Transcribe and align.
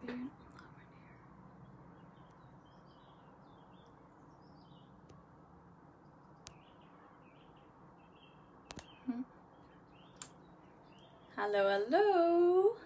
Weer 0.00 0.14
een 0.14 0.30
andere 0.46 0.64
manier. 0.76 1.16
Hm. 9.04 9.22
Hallo, 11.34 11.68
hallo. 11.68 12.76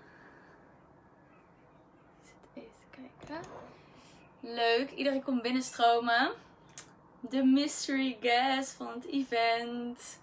Zit 2.23 2.35
even 2.55 2.71
kijken. 2.91 3.51
Leuk, 4.41 4.91
iedereen 4.91 5.23
komt 5.23 5.43
binnenstromen. 5.43 6.33
De 7.21 7.43
mystery 7.43 8.19
guest 8.21 8.73
van 8.73 8.93
het 8.93 9.07
event. 9.07 10.21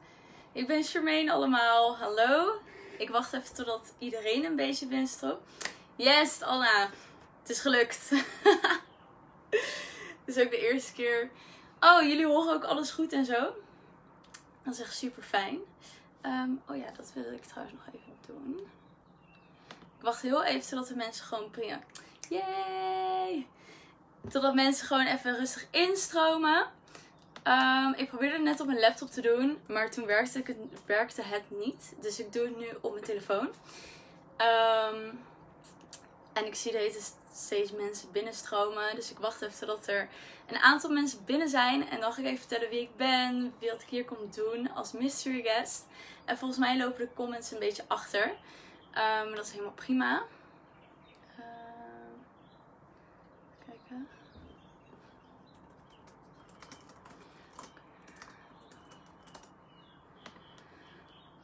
Ik 0.51 0.67
ben 0.67 0.83
Charmaine 0.83 1.31
allemaal. 1.31 1.97
Hallo. 1.97 2.63
Ik 2.97 3.09
wacht 3.09 3.33
even 3.33 3.55
totdat 3.55 3.93
iedereen 3.97 4.45
een 4.45 4.55
beetje 4.55 4.87
binnenstroomt. 4.87 5.39
Yes, 5.95 6.41
Anna. 6.41 6.89
Het 7.41 7.49
is 7.49 7.59
gelukt. 7.59 8.09
Het 10.25 10.35
is 10.35 10.43
ook 10.43 10.51
de 10.51 10.69
eerste 10.69 10.93
keer. 10.93 11.29
Oh, 11.79 12.01
jullie 12.01 12.25
horen 12.25 12.53
ook 12.53 12.63
alles 12.63 12.91
goed 12.91 13.13
en 13.13 13.25
zo. 13.25 13.55
Dat 14.63 14.73
is 14.73 14.79
echt 14.79 14.95
super 14.95 15.23
fijn. 15.23 15.59
oh 16.67 16.77
ja, 16.77 16.91
dat 16.97 17.11
wil 17.13 17.33
ik 17.33 17.43
trouwens 17.43 17.77
nog 17.77 17.87
even 17.87 18.17
doen. 18.27 18.59
Ik 19.97 20.01
wacht 20.01 20.21
heel 20.21 20.43
even 20.43 20.69
totdat 20.69 20.87
de 20.87 20.95
mensen 20.95 21.25
gewoon 21.25 21.49
prima. 21.49 21.79
Yay! 22.29 23.47
Totdat 24.29 24.53
mensen 24.53 24.87
gewoon 24.87 25.05
even 25.05 25.35
rustig 25.35 25.67
instromen. 25.71 26.67
Um, 27.47 27.93
ik 27.93 28.07
probeerde 28.07 28.35
het 28.35 28.43
net 28.43 28.59
op 28.59 28.67
mijn 28.67 28.79
laptop 28.79 29.09
te 29.09 29.21
doen, 29.21 29.57
maar 29.67 29.91
toen 29.91 30.05
werkte, 30.05 30.43
het, 30.45 30.85
werkte 30.85 31.21
het 31.21 31.43
niet. 31.49 31.93
Dus 32.01 32.19
ik 32.19 32.33
doe 32.33 32.45
het 32.45 32.57
nu 32.57 32.67
op 32.81 32.91
mijn 32.91 33.03
telefoon. 33.03 33.49
Um, 34.37 35.19
en 36.33 36.45
ik 36.45 36.55
zie 36.55 36.71
deze 36.71 36.99
steeds 37.33 37.71
mensen 37.71 38.11
binnenstromen. 38.11 38.95
Dus 38.95 39.11
ik 39.11 39.17
wacht 39.17 39.41
even 39.41 39.59
totdat 39.59 39.87
er 39.87 40.07
een 40.47 40.57
aantal 40.57 40.89
mensen 40.89 41.25
binnen 41.25 41.49
zijn. 41.49 41.89
En 41.89 41.99
dan 41.99 42.13
ga 42.13 42.19
ik 42.19 42.25
even 42.25 42.37
vertellen 42.37 42.69
wie 42.69 42.81
ik 42.81 42.95
ben, 42.95 43.53
wat 43.59 43.81
ik 43.81 43.89
hier 43.89 44.05
kom 44.05 44.31
doen 44.31 44.73
als 44.73 44.91
mystery 44.91 45.41
guest. 45.41 45.85
En 46.25 46.37
volgens 46.37 46.59
mij 46.59 46.77
lopen 46.77 46.99
de 46.99 47.13
comments 47.13 47.51
een 47.51 47.59
beetje 47.59 47.83
achter. 47.87 48.31
Um, 49.23 49.35
dat 49.35 49.45
is 49.45 49.51
helemaal 49.51 49.71
prima. 49.71 50.23
kijken. 53.65 54.07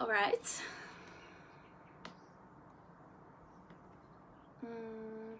Alright. 0.01 0.63
Mm. 4.59 5.37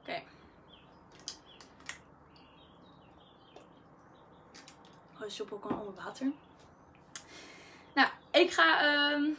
Oké. 0.00 0.10
Okay. 0.10 0.24
Oh, 5.20 5.28
soep 5.28 5.52
ook 5.52 5.70
onder 5.70 5.94
water. 6.04 6.26
Nou, 7.94 8.08
ik 8.30 8.50
ga. 8.50 8.84
Um, 9.12 9.36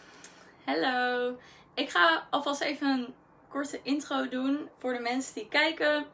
hallo. 0.66 1.38
Ik 1.73 1.90
ga 1.90 2.28
alvast 2.30 2.62
even 2.62 2.88
een 2.88 3.14
korte 3.47 3.80
intro 3.84 4.30
doen 4.30 4.69
voor 4.78 4.94
de 4.94 5.00
mensen 5.00 5.34
die 5.34 5.47
kijken. 5.47 6.06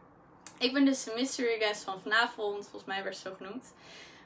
Ik 0.57 0.73
ben 0.73 0.85
dus 0.85 1.03
de 1.03 1.13
mystery 1.15 1.59
guest 1.59 1.83
van 1.83 2.01
vanavond. 2.01 2.63
Volgens 2.63 2.85
mij 2.85 3.03
werd 3.03 3.17
zo 3.17 3.33
genoemd. 3.37 3.73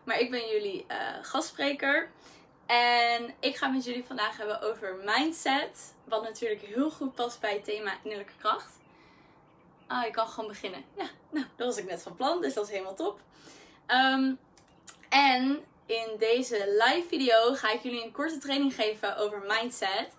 Maar 0.04 0.20
ik 0.20 0.32
ben 0.32 0.48
jullie 0.48 0.86
uh, 0.92 0.98
gastspreker. 1.22 2.12
En 2.66 3.34
ik 3.40 3.56
ga 3.56 3.68
met 3.68 3.86
jullie 3.86 4.06
vandaag 4.06 4.38
hebben 4.38 4.62
over 4.62 4.96
mindset. 5.04 5.94
Wat 6.04 6.24
natuurlijk 6.24 6.62
heel 6.62 6.92
goed 6.92 7.16
past 7.16 7.40
bij 7.40 7.54
het 7.54 7.64
thema 7.64 7.94
innerlijke 8.04 8.38
kracht. 8.38 8.72
Ah, 9.88 10.06
ik 10.06 10.12
kan 10.12 10.28
gewoon 10.28 10.50
beginnen. 10.50 10.86
Ja, 10.98 11.06
nou, 11.30 11.46
dat 11.56 11.68
was 11.68 11.78
ik 11.78 11.90
net 11.90 12.02
van 12.02 12.16
plan, 12.16 12.42
dus 12.42 12.54
dat 12.54 12.64
is 12.64 12.72
helemaal 12.72 12.96
top. 12.96 13.20
Um, 13.88 14.40
en 15.10 15.64
in 15.86 16.16
deze 16.20 16.84
live 16.86 17.08
video 17.08 17.54
ga 17.54 17.72
ik 17.72 17.82
jullie 17.82 18.04
een 18.04 18.12
korte 18.12 18.38
training 18.38 18.76
geven 18.76 19.18
over 19.18 19.44
mindset. 19.48 20.14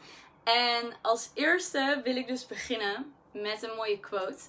En 0.45 0.93
als 1.03 1.31
eerste 1.35 2.01
wil 2.05 2.17
ik 2.17 2.27
dus 2.27 2.47
beginnen 2.47 3.15
met 3.31 3.63
een 3.63 3.77
mooie 3.77 4.01
quote. 4.01 4.43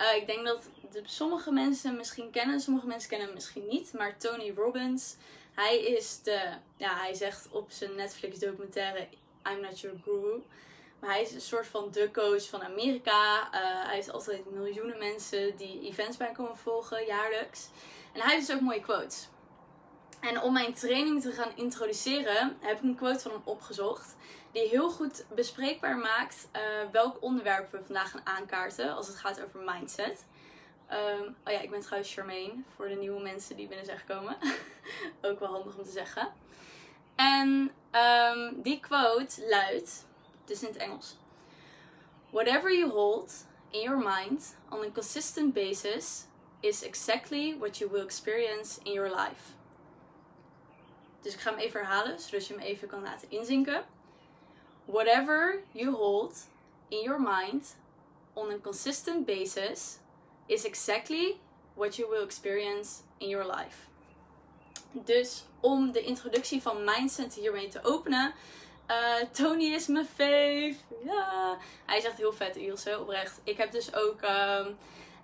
Uh, 0.00 0.14
ik 0.14 0.26
denk 0.26 0.46
dat 0.46 0.62
de, 0.90 1.02
sommige 1.04 1.52
mensen 1.52 1.96
misschien 1.96 2.30
kennen, 2.30 2.60
sommige 2.60 2.86
mensen 2.86 3.08
kennen 3.08 3.26
hem 3.26 3.36
misschien 3.36 3.66
niet. 3.66 3.92
Maar 3.92 4.18
Tony 4.18 4.52
Robbins, 4.56 5.16
hij 5.56 5.78
is 5.78 6.22
de, 6.22 6.40
ja, 6.76 6.96
hij 6.96 7.14
zegt 7.14 7.48
op 7.50 7.70
zijn 7.70 7.94
Netflix 7.94 8.38
documentaire 8.38 9.08
I'm 9.52 9.60
Not 9.60 9.80
Your 9.80 9.98
Guru. 10.04 10.42
Maar 11.00 11.10
hij 11.10 11.22
is 11.22 11.32
een 11.32 11.40
soort 11.40 11.66
van 11.66 11.90
de 11.90 12.10
coach 12.12 12.48
van 12.48 12.62
Amerika. 12.62 13.38
Uh, 13.40 13.50
hij 13.86 13.94
heeft 13.94 14.12
altijd 14.12 14.50
miljoenen 14.50 14.98
mensen 14.98 15.56
die 15.56 15.88
events 15.88 16.16
bij 16.16 16.32
komen 16.32 16.56
volgen, 16.56 17.06
jaarlijks. 17.06 17.68
En 18.12 18.20
hij 18.20 18.34
heeft 18.34 18.46
dus 18.46 18.56
ook 18.56 18.62
mooie 18.62 18.80
quotes. 18.80 19.28
En 20.20 20.42
om 20.42 20.52
mijn 20.52 20.74
training 20.74 21.22
te 21.22 21.32
gaan 21.32 21.52
introduceren, 21.54 22.56
heb 22.60 22.76
ik 22.76 22.82
een 22.82 22.96
quote 22.96 23.18
van 23.18 23.30
hem 23.30 23.42
opgezocht. 23.44 24.16
Die 24.52 24.68
heel 24.68 24.90
goed 24.90 25.24
bespreekbaar 25.34 25.96
maakt 25.96 26.48
uh, 26.52 26.60
welk 26.92 27.22
onderwerp 27.22 27.70
we 27.72 27.80
vandaag 27.84 28.10
gaan 28.10 28.26
aankaarten 28.26 28.94
als 28.94 29.06
het 29.06 29.16
gaat 29.16 29.42
over 29.44 29.60
mindset. 29.60 30.24
Um, 30.92 31.36
oh 31.44 31.52
ja, 31.52 31.60
ik 31.60 31.70
ben 31.70 31.80
trouwens 31.80 32.12
Charmaine 32.12 32.62
voor 32.76 32.88
de 32.88 32.94
nieuwe 32.94 33.22
mensen 33.22 33.56
die 33.56 33.66
binnen 33.66 33.86
zijn 33.86 33.98
gekomen. 33.98 34.36
Ook 35.22 35.40
wel 35.40 35.48
handig 35.48 35.76
om 35.76 35.84
te 35.84 35.90
zeggen. 35.90 36.32
En 37.16 37.72
um, 37.92 38.62
die 38.62 38.80
quote 38.80 39.48
luidt, 39.48 40.06
het 40.40 40.50
is 40.50 40.62
in 40.62 40.68
het 40.68 40.76
Engels. 40.76 41.16
Whatever 42.30 42.72
you 42.72 42.90
hold 42.90 43.46
in 43.70 43.80
your 43.80 43.98
mind 43.98 44.56
on 44.70 44.84
a 44.84 44.90
consistent 44.90 45.54
basis 45.54 46.26
is 46.60 46.82
exactly 46.82 47.56
what 47.58 47.78
you 47.78 47.90
will 47.90 48.04
experience 48.04 48.80
in 48.82 48.92
your 48.92 49.08
life. 49.08 49.54
Dus 51.20 51.34
ik 51.34 51.40
ga 51.40 51.50
hem 51.50 51.58
even 51.58 51.80
herhalen, 51.80 52.20
zodat 52.20 52.46
je 52.46 52.54
hem 52.54 52.62
even 52.62 52.88
kan 52.88 53.02
laten 53.02 53.30
inzinken. 53.30 53.84
Whatever 54.84 55.62
you 55.72 55.94
hold 55.94 56.46
in 56.88 57.02
your 57.02 57.20
mind 57.20 57.76
on 58.32 58.50
a 58.50 58.58
consistent 58.62 59.26
basis 59.26 59.98
is 60.46 60.64
exactly 60.64 61.36
what 61.74 61.96
you 61.96 62.10
will 62.10 62.24
experience 62.24 63.02
in 63.18 63.28
your 63.28 63.46
life. 63.46 63.76
Dus 64.92 65.44
om 65.60 65.92
de 65.92 66.02
introductie 66.02 66.62
van 66.62 66.84
mindset 66.84 67.34
hiermee 67.34 67.68
te 67.68 67.82
openen. 67.82 68.34
Uh, 68.90 69.28
Tony 69.32 69.64
is 69.64 69.86
mijn 69.86 70.06
fave. 70.06 70.74
Ja. 71.04 71.58
Hij 71.86 71.98
is 71.98 72.04
echt 72.04 72.16
heel 72.16 72.32
vet, 72.32 72.56
Ilse, 72.56 73.00
oprecht. 73.00 73.40
Ik 73.44 73.56
heb 73.56 73.72
dus 73.72 73.94
ook 73.94 74.22
um, 74.22 74.76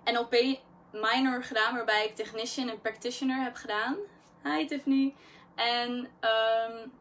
NLP 0.05 0.59
minor 0.91 1.43
gedaan, 1.43 1.75
waarbij 1.75 2.05
ik 2.05 2.15
technician 2.15 2.69
en 2.69 2.81
practitioner 2.81 3.43
heb 3.43 3.55
gedaan. 3.55 3.97
Hi 4.43 4.65
Tiffany. 4.65 5.13
En 5.55 5.91
um, 5.91 6.91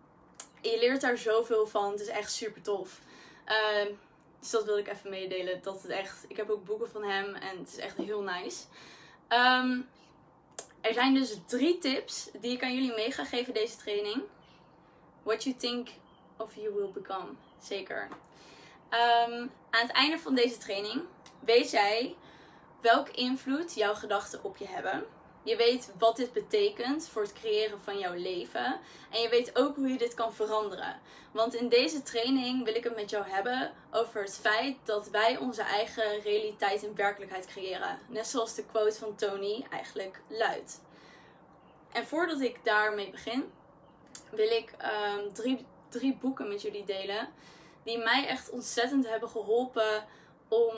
je 0.61 0.79
leert 0.79 1.01
daar 1.01 1.19
zoveel 1.19 1.67
van. 1.67 1.91
Het 1.91 2.01
is 2.01 2.09
echt 2.09 2.33
super 2.33 2.63
tof. 2.63 3.01
Uh, 3.47 3.95
dus 4.43 4.51
dat 4.51 4.65
wil 4.65 4.79
ik 4.79 4.89
even 4.89 5.11
meedelen. 5.11 5.63
Dat 5.63 5.83
het 5.83 5.91
echt. 5.91 6.25
Ik 6.29 6.37
heb 6.37 6.51
ook 6.51 6.65
boeken 6.65 6.91
van 6.91 7.05
hem 7.05 7.35
en 7.35 7.59
het 7.59 7.69
is 7.69 7.77
echt 7.77 7.97
heel 7.97 8.23
nice. 8.23 8.65
Um, 9.29 9.89
er 10.81 10.93
zijn 10.93 11.15
dus 11.15 11.39
drie 11.47 11.79
tips 11.79 12.31
die 12.41 12.53
ik 12.53 12.63
aan 12.63 12.75
jullie 12.75 12.95
mee 12.95 13.11
ga 13.11 13.25
geven 13.25 13.55
deze 13.55 13.77
training. 13.77 14.23
What 15.23 15.43
you 15.43 15.57
think 15.57 15.89
of 16.37 16.55
you 16.55 16.75
will 16.75 16.91
become. 16.91 17.29
Zeker. 17.61 18.09
Um, 18.91 19.51
aan 19.71 19.87
het 19.87 19.91
einde 19.91 20.19
van 20.19 20.35
deze 20.35 20.59
training 20.59 21.03
weet 21.41 21.71
jij 21.71 22.17
welk 22.81 23.09
invloed 23.09 23.75
jouw 23.75 23.95
gedachten 23.95 24.45
op 24.45 24.57
je 24.57 24.67
hebben. 24.67 25.05
Je 25.43 25.57
weet 25.57 25.93
wat 25.99 26.17
dit 26.17 26.33
betekent 26.33 27.09
voor 27.09 27.23
het 27.23 27.33
creëren 27.33 27.81
van 27.83 27.99
jouw 27.99 28.15
leven. 28.15 28.81
En 29.11 29.21
je 29.21 29.29
weet 29.29 29.59
ook 29.59 29.77
hoe 29.77 29.89
je 29.89 29.99
dit 29.99 30.15
kan 30.15 30.35
veranderen. 30.35 31.01
Want 31.33 31.55
in 31.55 31.69
deze 31.69 32.03
training 32.03 32.65
wil 32.65 32.75
ik 32.75 32.85
het 32.85 32.97
met 32.97 33.11
jou 33.11 33.25
hebben 33.29 33.73
over 33.91 34.23
het 34.23 34.39
feit 34.41 34.77
dat 34.85 35.11
wij 35.11 35.37
onze 35.37 35.63
eigen 35.63 36.21
realiteit 36.21 36.85
en 36.85 36.97
werkelijkheid 36.97 37.47
creëren. 37.47 37.99
Net 38.09 38.27
zoals 38.27 38.55
de 38.55 38.65
quote 38.65 38.99
van 38.99 39.17
Tony 39.17 39.67
eigenlijk 39.71 40.21
luidt. 40.27 40.81
En 41.93 42.07
voordat 42.07 42.41
ik 42.41 42.65
daarmee 42.65 43.11
begin, 43.11 43.53
wil 44.31 44.51
ik 44.51 44.75
um, 45.17 45.33
drie, 45.33 45.67
drie 45.89 46.17
boeken 46.21 46.49
met 46.49 46.63
jullie 46.63 46.85
delen. 46.85 47.29
Die 47.83 47.99
mij 47.99 48.27
echt 48.27 48.51
ontzettend 48.51 49.09
hebben 49.09 49.29
geholpen 49.29 50.07
om, 50.49 50.75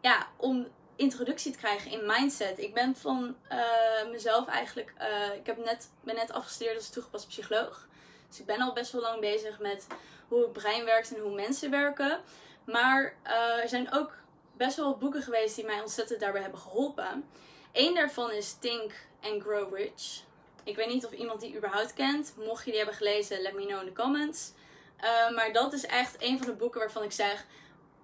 ja, 0.00 0.28
om 0.36 0.66
introductie 0.96 1.52
te 1.52 1.58
krijgen 1.58 1.90
in 1.90 2.06
mindset. 2.06 2.58
Ik 2.58 2.74
ben 2.74 2.96
van 2.96 3.36
uh, 3.52 4.10
mezelf 4.10 4.46
eigenlijk. 4.46 4.92
Uh, 5.00 5.34
ik 5.34 5.46
heb 5.46 5.64
net, 5.64 5.90
ben 6.00 6.14
net 6.14 6.32
afgestudeerd 6.32 6.76
als 6.76 6.90
toegepast 6.90 7.28
psycholoog. 7.28 7.86
Dus 8.28 8.40
ik 8.40 8.46
ben 8.46 8.60
al 8.60 8.72
best 8.72 8.92
wel 8.92 9.02
lang 9.02 9.20
bezig 9.20 9.58
met 9.60 9.86
hoe 10.28 10.42
het 10.42 10.52
brein 10.52 10.84
werkt 10.84 11.14
en 11.14 11.20
hoe 11.20 11.34
mensen 11.34 11.70
werken. 11.70 12.20
Maar 12.64 13.14
uh, 13.26 13.62
er 13.62 13.68
zijn 13.68 13.92
ook 13.92 14.12
best 14.56 14.76
wel 14.76 14.96
boeken 14.96 15.22
geweest 15.22 15.54
die 15.54 15.64
mij 15.64 15.80
ontzettend 15.80 16.20
daarbij 16.20 16.42
hebben 16.42 16.60
geholpen. 16.60 17.24
Eén 17.72 17.94
daarvan 17.94 18.32
is 18.32 18.56
Think 18.60 18.92
and 19.22 19.42
Grow 19.42 19.74
Rich. 19.74 20.22
Ik 20.64 20.76
weet 20.76 20.88
niet 20.88 21.06
of 21.06 21.12
iemand 21.12 21.40
die 21.40 21.56
überhaupt 21.56 21.92
kent. 21.92 22.34
Mocht 22.36 22.64
je 22.64 22.70
die 22.70 22.78
hebben 22.78 22.96
gelezen, 22.96 23.40
let 23.40 23.54
me 23.54 23.66
know 23.66 23.80
in 23.80 23.86
de 23.86 23.92
comments. 23.92 24.52
Eh, 24.96 25.30
maar 25.34 25.52
dat 25.52 25.72
is 25.72 25.86
echt 25.86 26.22
een 26.22 26.38
van 26.38 26.46
de 26.46 26.52
boeken 26.52 26.80
waarvan 26.80 27.02
ik 27.02 27.12
zeg: 27.12 27.46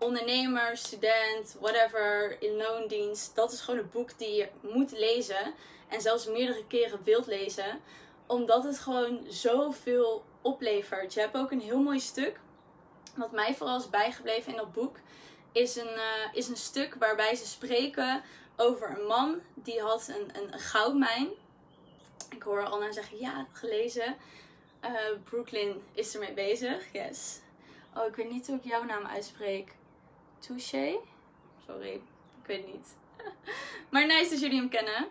ondernemer, 0.03 0.77
student, 0.77 1.57
whatever, 1.61 2.37
in 2.43 2.57
loondienst. 2.57 3.35
Dat 3.35 3.53
is 3.53 3.61
gewoon 3.61 3.81
een 3.81 3.91
boek 3.91 4.19
die 4.19 4.35
je 4.35 4.49
moet 4.61 4.91
lezen. 4.91 5.55
En 5.89 6.01
zelfs 6.01 6.27
meerdere 6.27 6.67
keren 6.67 7.01
wilt 7.05 7.27
lezen. 7.27 7.81
Omdat 8.27 8.65
het 8.65 8.79
gewoon 8.79 9.21
zoveel 9.29 10.25
oplevert. 10.41 11.15
Je 11.15 11.21
hebt 11.21 11.37
ook 11.37 11.51
een 11.51 11.61
heel 11.61 11.83
mooi 11.83 12.01
stuk. 12.01 12.41
Wat 13.17 13.33
mij 13.33 13.55
vooral 13.55 13.79
is 13.79 13.91
bijgebleven 13.91 14.51
in 14.51 14.59
dat 14.59 14.73
boek. 14.73 14.97
Is 15.53 15.77
een, 15.77 15.95
eh, 15.95 16.29
is 16.33 16.49
een 16.49 16.57
stuk 16.57 16.95
waarbij 16.95 17.35
ze 17.35 17.47
spreken 17.47 18.23
over 18.57 18.99
een 18.99 19.07
man. 19.07 19.41
Die 19.55 19.81
had 19.81 20.09
een, 20.09 20.43
een, 20.43 20.59
goudmijn. 20.61 21.29
Ik 22.31 22.43
hoor 22.43 22.65
Anna 22.65 22.93
zeggen, 22.93 23.19
ja, 23.19 23.47
gelezen. 23.53 24.17
Uh, 24.85 24.91
Brooklyn 25.25 25.83
is 25.93 26.15
ermee 26.15 26.33
bezig, 26.33 26.93
yes. 26.93 27.41
Oh, 27.97 28.07
ik 28.07 28.15
weet 28.15 28.31
niet 28.31 28.47
hoe 28.47 28.57
ik 28.57 28.65
jouw 28.65 28.85
naam 28.85 29.07
uitspreek. 29.07 29.75
Touché? 30.47 30.99
Sorry, 31.67 31.93
ik 32.41 32.47
weet 32.47 32.67
niet. 32.67 32.97
maar 33.91 34.07
nice 34.07 34.31
dat 34.31 34.41
jullie 34.41 34.59
hem 34.59 34.69
kennen. 34.69 35.09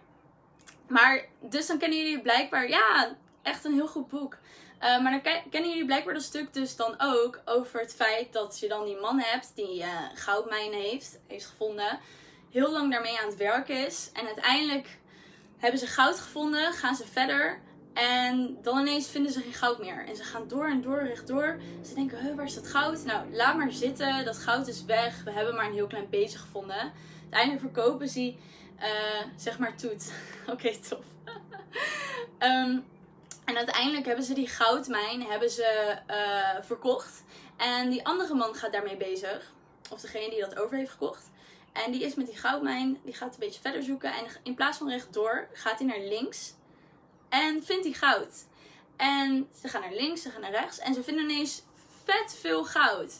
Maar, 0.88 1.25
dus 1.39 1.68
dan 1.68 1.78
kennen 1.78 1.98
jullie 1.98 2.22
blijkbaar, 2.22 2.69
ja, 2.69 3.16
echt 3.42 3.66
een 3.66 3.74
heel 3.74 3.88
goed 3.88 4.07
boek. 4.07 4.38
Uh, 4.81 5.01
maar 5.01 5.12
dan 5.12 5.33
kennen 5.50 5.69
jullie 5.69 5.86
blijkbaar 5.86 6.13
dat 6.13 6.24
stuk 6.24 6.54
dus 6.54 6.75
dan 6.75 6.95
ook 6.98 7.42
over 7.45 7.80
het 7.80 7.95
feit 7.95 8.33
dat 8.33 8.60
je 8.60 8.68
dan 8.68 8.86
die 8.86 9.00
man 9.00 9.19
hebt 9.19 9.51
die 9.56 9.81
uh, 9.81 9.88
goudmijnen 10.13 10.80
heeft, 10.80 11.19
heeft 11.28 11.45
gevonden. 11.45 12.00
Heel 12.51 12.72
lang 12.72 12.92
daarmee 12.92 13.19
aan 13.19 13.28
het 13.28 13.38
werken 13.38 13.86
is. 13.86 14.10
En 14.13 14.25
uiteindelijk 14.25 14.98
hebben 15.57 15.80
ze 15.80 15.88
goud 15.88 16.19
gevonden, 16.19 16.74
gaan 16.74 16.95
ze 16.95 17.07
verder. 17.07 17.62
En 17.94 18.58
dan 18.62 18.80
ineens 18.80 19.08
vinden 19.08 19.32
ze 19.32 19.42
geen 19.42 19.54
goud 19.54 19.80
meer. 19.80 20.06
En 20.08 20.16
ze 20.16 20.24
gaan 20.24 20.48
door 20.48 20.66
en 20.66 20.82
door, 20.82 21.04
rechtdoor. 21.04 21.60
Ze 21.88 21.94
denken, 21.94 22.20
huh, 22.20 22.36
waar 22.36 22.46
is 22.46 22.54
dat 22.54 22.68
goud? 22.68 23.06
Nou, 23.06 23.34
laat 23.34 23.58
maar 23.58 23.72
zitten. 23.72 24.26
Dat 24.26 24.38
goud 24.38 24.68
is 24.68 24.86
weg. 24.86 25.24
We 25.24 25.32
hebben 25.32 25.56
maar 25.56 25.66
een 25.66 25.74
heel 25.74 25.88
klein 25.88 26.10
beetje 26.10 26.38
gevonden. 26.38 26.92
Uiteindelijk 27.22 27.62
verkopen 27.62 28.10
ze, 28.10 28.34
uh, 28.80 28.86
zeg 29.36 29.60
maar, 29.60 29.76
toet. 29.76 30.12
Oké, 30.54 30.78
tof. 30.78 31.06
um, 32.40 32.86
en 33.46 33.58
uiteindelijk 33.58 34.06
hebben 34.06 34.26
ze 34.26 34.34
die 34.34 34.48
goudmijn 34.48 35.24
hebben 35.24 35.50
ze, 35.50 35.98
uh, 36.10 36.64
verkocht. 36.66 37.24
En 37.58 37.90
die 37.90 38.06
andere 38.06 38.34
man 38.34 38.56
gaat 38.56 38.72
daarmee 38.72 38.98
bezig. 38.98 39.54
Of 39.92 40.02
degene 40.02 40.30
die 40.30 40.40
dat 40.40 40.60
over 40.60 40.78
heeft 40.78 40.92
gekocht. 40.92 41.30
En 41.72 41.92
die 41.92 42.04
is 42.04 42.16
met 42.16 42.26
die 42.26 42.38
goudmijn, 42.38 43.00
die 43.04 43.14
gaat 43.14 43.34
een 43.34 43.40
beetje 43.40 43.62
verder 43.62 43.84
zoeken. 43.84 44.14
En 44.14 44.26
in 44.44 44.56
plaats 44.56 44.78
van 44.78 44.90
rechtdoor 44.90 45.48
gaat 45.54 45.80
hij 45.80 45.88
naar 45.88 46.00
links. 46.00 46.54
En 47.31 47.63
vindt 47.63 47.83
hij 47.83 47.94
goud. 47.94 48.45
En 48.95 49.50
ze 49.62 49.68
gaan 49.68 49.81
naar 49.81 49.94
links, 49.94 50.22
ze 50.22 50.30
gaan 50.30 50.42
naar 50.42 50.51
rechts. 50.51 50.80
En 50.80 50.94
ze 50.94 51.04
vinden 51.04 51.24
ineens 51.24 51.62
vet 52.04 52.36
veel 52.39 52.63
goud. 52.63 53.13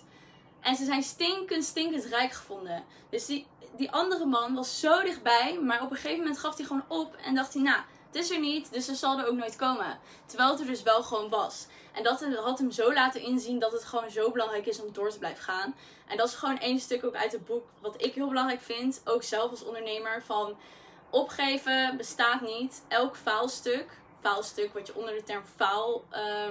En 0.62 0.76
ze 0.76 0.86
zijn 0.86 1.04
stinkend, 1.04 1.64
stinkend 1.64 2.06
rijk 2.06 2.32
gevonden. 2.32 2.84
Dus 3.10 3.26
die, 3.26 3.48
die 3.78 3.92
andere 3.92 4.26
man 4.26 4.54
was 4.54 4.80
zo 4.80 5.02
dichtbij. 5.02 5.60
Maar 5.60 5.82
op 5.82 5.92
een 5.92 5.96
gegeven 5.96 6.18
moment 6.18 6.40
gaf 6.40 6.58
hij 6.58 6.66
gewoon 6.66 6.86
op. 6.88 7.16
En 7.16 7.36
dacht 7.36 7.54
hij, 7.54 7.62
nou, 7.62 7.82
het 8.08 8.16
is 8.16 8.30
er 8.30 8.40
niet. 8.40 8.74
Dus 8.74 8.88
er 8.88 8.96
zal 8.96 9.20
er 9.20 9.28
ook 9.28 9.36
nooit 9.36 9.56
komen. 9.56 10.00
Terwijl 10.26 10.50
het 10.50 10.60
er 10.60 10.66
dus 10.66 10.84
wel 10.84 11.04
gewoon 11.04 11.30
was. 11.30 11.68
En 11.92 12.04
dat 12.04 12.26
had 12.36 12.60
hem 12.60 12.72
zo 12.72 12.94
laten 12.94 13.22
inzien 13.22 13.60
dat 13.60 13.72
het 13.72 13.84
gewoon 13.84 14.10
zo 14.10 14.32
belangrijk 14.32 14.66
is 14.66 14.82
om 14.82 14.94
door 14.94 15.10
te 15.10 15.18
blijven 15.18 15.44
gaan. 15.44 15.76
En 16.08 16.18
dat 16.18 16.28
is 16.28 16.36
gewoon 16.36 16.60
één 16.60 16.80
stuk 16.80 17.06
ook 17.06 17.16
uit 17.16 17.32
het 17.32 17.46
boek 17.46 17.66
wat 17.82 18.04
ik 18.04 18.14
heel 18.14 18.28
belangrijk 18.28 18.62
vind. 18.62 19.02
Ook 19.06 19.24
zelf 19.24 19.52
als 19.52 19.64
ondernemer 19.64 20.24
van 20.24 20.58
opgeven 21.12 21.98
bestaat 21.98 22.42
niet. 22.42 22.84
Elk 22.88 23.16
faalstuk, 23.16 23.86
faalstuk 24.22 24.74
wat 24.74 24.88
je 24.88 24.96
onder 24.96 25.14
de 25.14 25.24
term 25.24 25.44
faal 25.56 26.06
uh, 26.14 26.50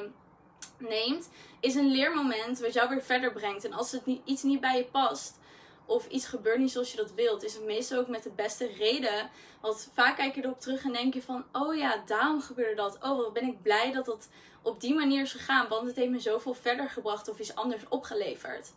neemt, 0.78 1.28
is 1.60 1.74
een 1.74 1.90
leermoment 1.90 2.60
wat 2.60 2.72
jou 2.72 2.88
weer 2.88 3.02
verder 3.02 3.32
brengt. 3.32 3.64
En 3.64 3.72
als 3.72 3.92
het 3.92 4.06
niet, 4.06 4.22
iets 4.24 4.42
niet 4.42 4.60
bij 4.60 4.76
je 4.76 4.84
past, 4.84 5.38
of 5.86 6.06
iets 6.06 6.26
gebeurt 6.26 6.58
niet 6.58 6.70
zoals 6.70 6.90
je 6.90 6.96
dat 6.96 7.14
wilt, 7.14 7.42
is 7.42 7.54
het 7.54 7.64
meestal 7.64 7.98
ook 7.98 8.08
met 8.08 8.22
de 8.22 8.30
beste 8.30 8.66
reden. 8.66 9.30
Want 9.60 9.90
vaak 9.94 10.16
kijk 10.16 10.34
je 10.34 10.44
erop 10.44 10.60
terug 10.60 10.84
en 10.84 10.92
denk 10.92 11.14
je 11.14 11.22
van, 11.22 11.44
oh 11.52 11.76
ja, 11.76 12.02
daarom 12.06 12.40
gebeurde 12.40 12.74
dat. 12.74 12.98
Oh, 13.02 13.16
wat 13.16 13.32
ben 13.32 13.46
ik 13.46 13.62
blij 13.62 13.92
dat 13.92 14.04
dat 14.04 14.28
op 14.62 14.80
die 14.80 14.94
manier 14.94 15.22
is 15.22 15.32
gegaan, 15.32 15.68
want 15.68 15.86
het 15.86 15.96
heeft 15.96 16.10
me 16.10 16.18
zoveel 16.18 16.54
verder 16.54 16.90
gebracht 16.90 17.28
of 17.28 17.38
iets 17.38 17.54
anders 17.54 17.82
opgeleverd. 17.88 18.72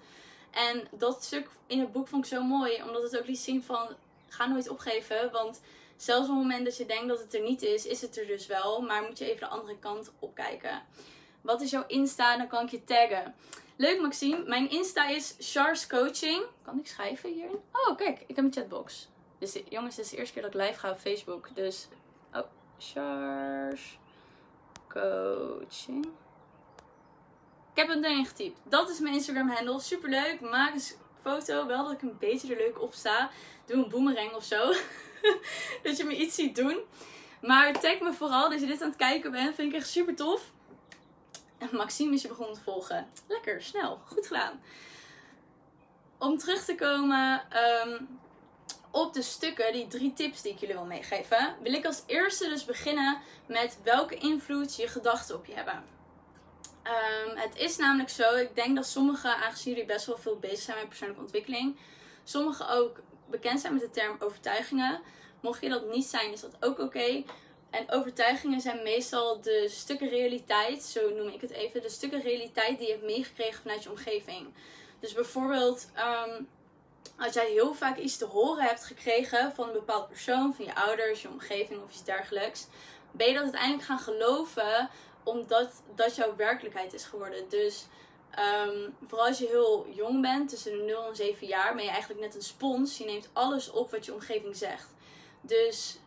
En 0.52 0.88
dat 0.92 1.24
stuk 1.24 1.50
in 1.68 1.80
het 1.80 1.92
boek 1.92 2.08
vond 2.08 2.26
ik 2.26 2.32
zo 2.32 2.44
mooi, 2.44 2.84
omdat 2.84 3.04
het 3.04 3.18
ook 3.18 3.28
liet 3.28 3.40
zien 3.40 3.64
van, 3.64 3.88
ga 4.34 4.48
nooit 4.48 4.70
opgeven, 4.70 5.32
want 5.32 5.62
zelfs 5.96 6.30
op 6.30 6.36
het 6.36 6.44
moment 6.44 6.66
dat 6.66 6.78
je 6.78 6.86
denkt 6.86 7.08
dat 7.08 7.20
het 7.20 7.34
er 7.34 7.42
niet 7.42 7.62
is, 7.62 7.86
is 7.86 8.02
het 8.02 8.18
er 8.18 8.28
dus 8.28 8.46
wel, 8.48 8.82
maar 8.82 9.04
moet 9.04 9.18
je 9.18 9.26
even 9.26 9.40
de 9.40 9.48
andere 9.48 9.80
kant 9.80 10.12
opkijken. 10.20 10.82
Wat 11.42 11.62
is 11.62 11.70
jouw 11.70 11.84
Insta? 11.88 12.38
Dan 12.38 12.48
kan 12.48 12.64
ik 12.64 12.70
je 12.70 12.84
taggen. 12.84 13.36
Leuk 13.76 14.02
Maxime, 14.02 14.44
mijn 14.46 14.70
Insta 14.70 15.08
is 15.08 15.36
Char's 15.40 15.88
Coaching. 15.88 16.44
Kan 16.62 16.80
ik 16.80 16.88
schrijven 16.88 17.34
hierin? 17.34 17.60
Oh, 17.72 17.98
kijk, 17.98 18.24
ik 18.28 18.36
heb 18.36 18.46
een 18.46 18.54
chatbox. 18.54 19.08
Dus 19.40 19.60
jongens, 19.70 19.96
dit 19.96 20.06
is 20.06 20.12
de 20.12 20.18
eerste 20.18 20.34
keer 20.34 20.44
dat 20.44 20.54
ik 20.54 20.62
live 20.62 20.80
ga 20.80 20.92
op 20.92 21.00
Facebook. 21.00 21.56
Dus, 21.56 21.88
oh, 22.34 22.42
Char's 22.78 24.00
Coaching. 24.88 26.06
Ik 27.74 27.80
heb 27.80 27.88
het 27.88 28.04
erin 28.04 28.26
getypt. 28.26 28.60
Dat 28.64 28.90
is 28.90 29.00
mijn 29.00 29.14
Instagram 29.14 29.50
handle. 29.50 29.80
Super 29.80 30.10
leuk. 30.10 30.42
Maak 30.42 30.74
een 30.74 30.82
foto. 31.24 31.66
Wel 31.68 31.84
dat 31.84 31.94
ik 31.94 32.02
een 32.02 32.18
beetje 32.20 32.56
er 32.56 32.62
leuk 32.62 32.82
op 32.82 32.94
sta. 32.94 33.30
Doe 33.66 33.84
een 33.84 33.90
boomerang 33.90 34.34
of 34.34 34.44
zo. 34.44 34.74
dat 35.84 35.98
je 35.98 36.04
me 36.04 36.16
iets 36.16 36.36
ziet 36.36 36.56
doen. 36.56 36.78
Maar 37.42 37.80
tag 37.80 38.00
me 38.00 38.14
vooral 38.14 38.50
dat 38.50 38.60
je 38.60 38.66
dit 38.66 38.82
aan 38.82 38.88
het 38.88 38.98
kijken 38.98 39.32
bent. 39.32 39.56
Vind 39.56 39.74
ik 39.74 39.80
echt 39.80 39.90
super 39.90 40.16
tof. 40.16 40.52
Maxime 41.72 42.14
is 42.14 42.22
je 42.22 42.28
begonnen 42.28 42.56
te 42.56 42.62
volgen. 42.62 43.08
Lekker, 43.28 43.62
snel. 43.62 44.00
Goed 44.06 44.28
gedaan. 44.28 44.62
Om 46.18 46.38
terug 46.38 46.66
te 46.66 46.76
komen 46.76 47.42
um, 47.88 48.20
op 48.92 49.14
de 49.14 49.22
stukken, 49.22 49.74
die 49.74 49.88
drie 49.88 50.14
tips 50.14 50.42
die 50.42 50.52
ik 50.52 50.60
jullie 50.60 50.76
wil 50.76 50.86
meegeven, 50.86 51.56
wil 51.62 51.74
ik 51.74 51.86
als 51.86 52.04
eerste 52.06 52.50
dus 52.50 52.66
beginnen 52.66 53.18
met 53.46 53.78
welke 53.84 54.16
invloed 54.16 54.76
je 54.76 54.88
gedachten 54.88 55.36
op 55.36 55.46
je 55.46 55.54
hebben. 55.54 55.84
Um, 56.84 57.38
het 57.38 57.56
is 57.56 57.78
namelijk 57.78 58.10
zo, 58.10 58.36
ik 58.36 58.56
denk 58.56 58.76
dat 58.76 58.86
sommigen, 58.86 59.36
aangezien 59.36 59.74
jullie 59.74 59.88
best 59.88 60.06
wel 60.06 60.18
veel 60.18 60.40
bezig 60.40 60.60
zijn 60.60 60.78
met 60.78 60.88
persoonlijke 60.88 61.22
ontwikkeling, 61.22 61.78
sommigen 62.24 62.70
ook 62.70 63.00
bekend 63.30 63.60
zijn 63.62 63.74
met 63.74 63.82
de 63.82 63.90
term 63.90 64.16
overtuigingen. 64.20 65.02
Mocht 65.42 65.62
je 65.62 65.70
dat 65.70 65.90
niet 65.90 66.06
zijn, 66.06 66.32
is 66.32 66.42
dat 66.42 66.56
ook 66.60 66.80
oké. 66.80 67.24
En 67.70 67.92
overtuigingen 67.92 68.62
zijn 68.62 68.84
meestal 68.84 69.42
de 69.42 69.68
stukken 69.70 70.10
realiteit, 70.10 70.84
zo 70.84 71.10
noem 71.10 71.28
ik 71.28 71.42
het 71.42 71.52
even, 71.52 71.82
de 71.82 71.90
stukken 71.90 72.22
realiteit 72.22 72.78
die 72.78 72.88
je 72.88 72.94
hebt 72.94 73.06
meegekregen 73.06 73.62
vanuit 73.62 73.84
je 73.84 73.90
omgeving. 73.90 74.48
Dus 75.00 75.14
bijvoorbeeld, 75.14 75.90
um, 75.98 76.48
als 77.18 77.34
jij 77.34 77.50
heel 77.50 77.74
vaak 77.74 77.98
iets 77.98 78.18
te 78.18 78.26
horen 78.26 78.64
hebt 78.64 78.86
gekregen 78.86 79.52
van 79.56 79.68
een 79.68 79.74
bepaald 79.74 80.08
persoon, 80.08 80.56
van 80.56 80.66
je 80.66 80.76
ouders, 80.76 81.22
je 81.22 81.30
omgeving 81.30 81.84
of 81.84 81.90
iets 81.90 82.04
dergelijks, 82.04 82.68
ben 83.12 83.28
je 83.28 83.34
dat 83.34 83.44
uiteindelijk 83.44 83.84
gaan 83.84 84.00
geloven 84.00 84.90
omdat 85.24 85.82
dat 85.96 86.16
jouw 86.16 86.36
werkelijkheid 86.36 86.94
is 86.94 87.04
geworden. 87.04 87.50
Dus 87.50 87.88
um, 88.68 88.96
vooral 89.08 89.28
als 89.28 89.38
je 89.38 89.48
heel 89.48 89.88
jong 89.90 90.22
bent, 90.22 90.50
tussen 90.50 90.78
de 90.78 90.84
0 90.84 91.08
en 91.08 91.16
7 91.16 91.48
jaar, 91.48 91.76
ben 91.76 91.84
je 91.84 91.90
eigenlijk 91.90 92.22
net 92.22 92.36
een 92.36 92.42
spons. 92.42 92.98
Je 92.98 93.06
neemt 93.06 93.30
alles 93.34 93.72
op 93.72 93.92
wat 93.92 94.06
je 94.06 94.14
omgeving 94.14 94.56
zegt. 94.56 94.88
Dus 95.42 95.98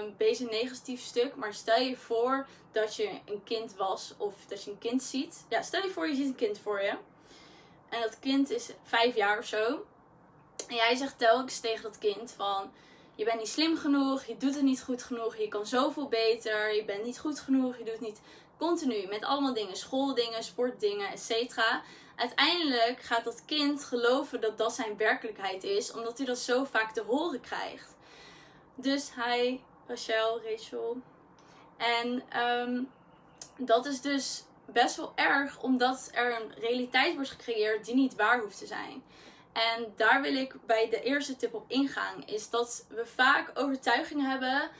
um, 0.00 0.14
beetje 0.16 0.44
een 0.44 0.50
negatief 0.50 1.00
stuk. 1.00 1.36
Maar 1.36 1.54
stel 1.54 1.80
je 1.80 1.96
voor 1.96 2.46
dat 2.72 2.96
je 2.96 3.10
een 3.24 3.42
kind 3.44 3.74
was 3.76 4.14
of 4.16 4.34
dat 4.48 4.64
je 4.64 4.70
een 4.70 4.78
kind 4.78 5.02
ziet. 5.02 5.44
Ja, 5.48 5.62
stel 5.62 5.82
je 5.82 5.90
voor 5.90 6.08
je 6.08 6.14
ziet 6.14 6.26
een 6.26 6.34
kind 6.34 6.58
voor 6.58 6.82
je. 6.82 6.96
En 7.88 8.00
dat 8.00 8.18
kind 8.18 8.50
is 8.50 8.70
vijf 8.82 9.14
jaar 9.14 9.38
of 9.38 9.46
zo. 9.46 9.86
En 10.68 10.74
jij 10.74 10.94
zegt 10.96 11.18
telkens 11.18 11.60
tegen 11.60 11.82
dat 11.82 11.98
kind 11.98 12.32
van... 12.36 12.72
Je 13.16 13.24
bent 13.24 13.38
niet 13.38 13.48
slim 13.48 13.76
genoeg, 13.76 14.24
je 14.24 14.36
doet 14.36 14.54
het 14.54 14.62
niet 14.62 14.82
goed 14.82 15.02
genoeg, 15.02 15.36
je 15.36 15.48
kan 15.48 15.66
zoveel 15.66 16.08
beter, 16.08 16.74
je 16.74 16.84
bent 16.84 17.04
niet 17.04 17.18
goed 17.18 17.40
genoeg, 17.40 17.78
je 17.78 17.84
doet 17.84 18.00
niet 18.00 18.20
continu 18.58 19.06
met 19.06 19.24
allemaal 19.24 19.54
dingen, 19.54 19.76
schooldingen, 19.76 20.44
sportdingen, 20.44 21.10
etc. 21.10 21.60
Uiteindelijk 22.16 23.00
gaat 23.00 23.24
dat 23.24 23.44
kind 23.44 23.84
geloven 23.84 24.40
dat 24.40 24.58
dat 24.58 24.74
zijn 24.74 24.96
werkelijkheid 24.96 25.64
is, 25.64 25.92
omdat 25.92 26.16
hij 26.18 26.26
dat 26.26 26.38
zo 26.38 26.64
vaak 26.64 26.92
te 26.92 27.02
horen 27.02 27.40
krijgt. 27.40 27.96
Dus 28.74 29.10
hij, 29.14 29.60
Rachel, 29.86 30.40
Rachel. 30.42 30.96
En 31.76 32.22
um, 32.40 32.90
dat 33.56 33.86
is 33.86 34.00
dus 34.00 34.44
best 34.66 34.96
wel 34.96 35.12
erg, 35.14 35.62
omdat 35.62 36.08
er 36.12 36.40
een 36.40 36.52
realiteit 36.58 37.14
wordt 37.14 37.30
gecreëerd 37.30 37.84
die 37.84 37.94
niet 37.94 38.14
waar 38.14 38.40
hoeft 38.40 38.58
te 38.58 38.66
zijn. 38.66 39.02
En 39.52 39.92
daar 39.96 40.22
wil 40.22 40.34
ik 40.34 40.54
bij 40.66 40.88
de 40.90 41.02
eerste 41.02 41.36
tip 41.36 41.54
op 41.54 41.64
ingaan. 41.68 42.26
Is 42.26 42.50
dat 42.50 42.86
we 42.88 43.06
vaak 43.06 43.50
overtuigingen 43.54 44.30
hebben 44.30 44.70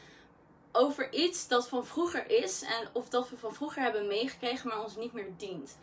over 0.76 1.12
iets 1.12 1.48
dat 1.48 1.68
van 1.68 1.86
vroeger 1.86 2.30
is. 2.30 2.62
En 2.62 2.88
of 2.92 3.08
dat 3.08 3.28
we 3.28 3.36
van 3.36 3.54
vroeger 3.54 3.82
hebben 3.82 4.06
meegekregen, 4.06 4.68
maar 4.68 4.82
ons 4.82 4.96
niet 4.96 5.12
meer 5.12 5.32
dient. 5.36 5.76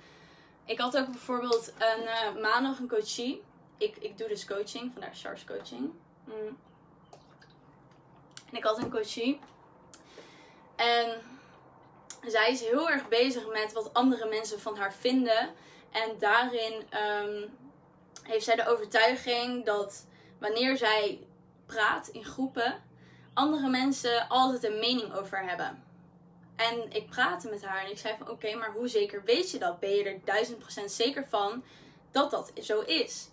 Ik 0.66 0.80
had 0.80 0.98
ook 0.98 1.10
bijvoorbeeld 1.12 1.74
een 1.78 2.04
uh, 2.04 2.42
maandag 2.42 2.80
een 2.80 2.88
coachie. 2.88 3.44
Ik, 3.78 3.98
ik 3.98 4.18
doe 4.18 4.28
dus 4.28 4.46
coaching, 4.46 4.92
vandaar 4.94 5.16
Charles 5.16 5.44
coaching. 5.44 5.92
Mm. 6.24 6.58
En 8.50 8.58
ik 8.58 8.64
had 8.64 8.78
een 8.78 8.92
coachie. 8.92 9.40
En 10.76 11.22
zij 12.26 12.52
is 12.52 12.62
heel 12.62 12.90
erg 12.90 13.08
bezig 13.08 13.48
met 13.48 13.74
wat 13.74 13.94
andere 13.94 14.30
mensen 14.30 14.60
van 14.60 14.78
haar 14.78 14.94
vinden. 14.94 15.54
En 15.92 16.18
daarin 16.20 16.84
ehm, 16.90 17.48
heeft 18.24 18.46
zij 18.46 18.56
de 18.56 18.68
overtuiging 18.68 19.66
dat 19.66 20.06
wanneer 20.40 20.78
zij 20.78 21.20
praat 21.66 22.08
in 22.08 22.26
groepen, 22.26 22.84
andere 23.34 23.70
mensen 23.70 24.28
altijd 24.28 24.64
een 24.64 24.80
mening 24.80 25.14
over 25.14 25.44
hebben. 25.44 25.84
En 26.56 26.92
ik 26.92 27.10
praatte 27.10 27.50
met 27.50 27.66
haar 27.66 27.84
en 27.84 27.92
ik 27.92 27.98
zei 27.98 28.16
van 28.18 28.30
oké, 28.30 28.56
maar 28.56 28.72
hoe 28.72 28.88
zeker 28.88 29.24
weet 29.24 29.52
je 29.52 29.60
dat? 29.60 29.80
Ben 29.80 29.90
je 29.90 30.04
er 30.04 30.20
duizend 30.24 30.60
procent 30.60 30.92
zeker 30.92 31.28
van 31.30 31.64
dat 32.12 32.32
dat 32.32 32.52
zo 32.62 32.80
is? 32.80 33.30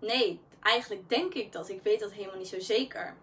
Nee, 0.00 0.40
eigenlijk 0.62 1.08
denk 1.08 1.34
ik 1.34 1.52
dat. 1.52 1.68
Ik 1.68 1.82
weet 1.82 2.00
dat 2.00 2.12
helemaal 2.12 2.38
niet 2.38 2.48
zo 2.48 2.60
zeker. 2.60 3.16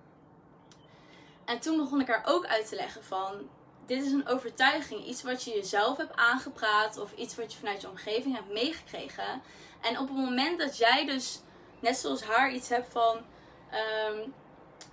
En 1.45 1.59
toen 1.59 1.77
begon 1.77 2.01
ik 2.01 2.07
haar 2.07 2.23
ook 2.25 2.45
uit 2.45 2.67
te 2.67 2.75
leggen 2.75 3.03
van 3.03 3.49
dit 3.85 4.03
is 4.03 4.11
een 4.11 4.27
overtuiging, 4.27 5.05
iets 5.05 5.23
wat 5.23 5.43
je 5.43 5.51
jezelf 5.51 5.97
hebt 5.97 6.15
aangepraat 6.15 6.97
of 6.97 7.13
iets 7.15 7.35
wat 7.35 7.53
je 7.53 7.59
vanuit 7.59 7.81
je 7.81 7.89
omgeving 7.89 8.35
hebt 8.35 8.51
meegekregen. 8.51 9.41
En 9.81 9.99
op 9.99 10.07
het 10.07 10.17
moment 10.17 10.59
dat 10.59 10.77
jij 10.77 11.05
dus, 11.05 11.41
net 11.79 11.97
zoals 11.97 12.23
haar, 12.23 12.51
iets 12.51 12.69
hebt 12.69 12.91
van 12.91 13.17
ehm, 13.69 14.29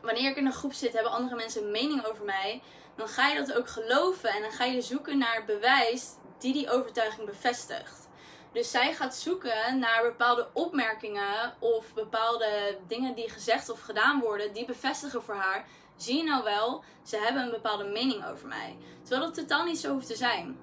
wanneer 0.00 0.31
ik 0.31 0.37
in 0.37 0.47
een 0.47 0.53
groep 0.53 0.73
zit, 0.73 0.93
hebben 0.93 1.12
andere 1.12 1.37
mensen 1.37 1.65
een 1.65 1.71
mening 1.71 2.07
over 2.07 2.25
mij, 2.25 2.62
dan 2.97 3.09
ga 3.09 3.29
je 3.29 3.37
dat 3.37 3.53
ook 3.53 3.69
geloven 3.69 4.31
en 4.31 4.43
dan 4.43 4.53
ga 4.53 4.65
je 4.65 4.81
zoeken 4.81 5.19
naar 5.19 5.45
bewijs 5.47 6.07
die 6.38 6.53
die 6.53 6.71
overtuiging 6.71 7.26
bevestigt. 7.26 8.09
Dus 8.53 8.71
zij 8.71 8.95
gaat 8.95 9.17
zoeken 9.17 9.79
naar 9.79 10.03
bepaalde 10.03 10.49
opmerkingen 10.53 11.55
of 11.59 11.95
bepaalde 11.95 12.79
dingen 12.87 13.15
die 13.15 13.31
gezegd 13.31 13.69
of 13.69 13.81
gedaan 13.81 14.21
worden, 14.21 14.53
die 14.53 14.67
bevestigen 14.67 15.23
voor 15.23 15.35
haar 15.35 15.67
zie 15.97 16.17
je 16.17 16.25
nou 16.25 16.45
wel, 16.45 16.83
ze 17.03 17.17
hebben 17.17 17.43
een 17.43 17.50
bepaalde 17.50 17.85
mening 17.85 18.26
over 18.26 18.49
mij. 18.49 18.76
Terwijl 19.03 19.26
dat 19.26 19.35
totaal 19.35 19.65
niet 19.65 19.79
zo 19.79 19.93
hoeft 19.93 20.07
te 20.07 20.17
zijn. 20.17 20.59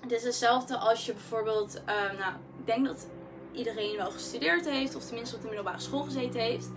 Het 0.00 0.12
is 0.12 0.22
hetzelfde 0.22 0.76
als 0.76 1.06
je 1.06 1.12
bijvoorbeeld, 1.12 1.84
ehm, 1.84 2.16
nou, 2.16 2.32
ik 2.58 2.66
denk 2.66 2.86
dat 2.86 3.06
iedereen 3.52 3.96
wel 3.96 4.10
gestudeerd 4.10 4.68
heeft, 4.68 4.94
of 4.94 5.04
tenminste 5.04 5.34
op 5.36 5.40
de 5.40 5.46
middelbare 5.46 5.80
school 5.80 6.02
gezeten 6.02 6.40
heeft. 6.40 6.70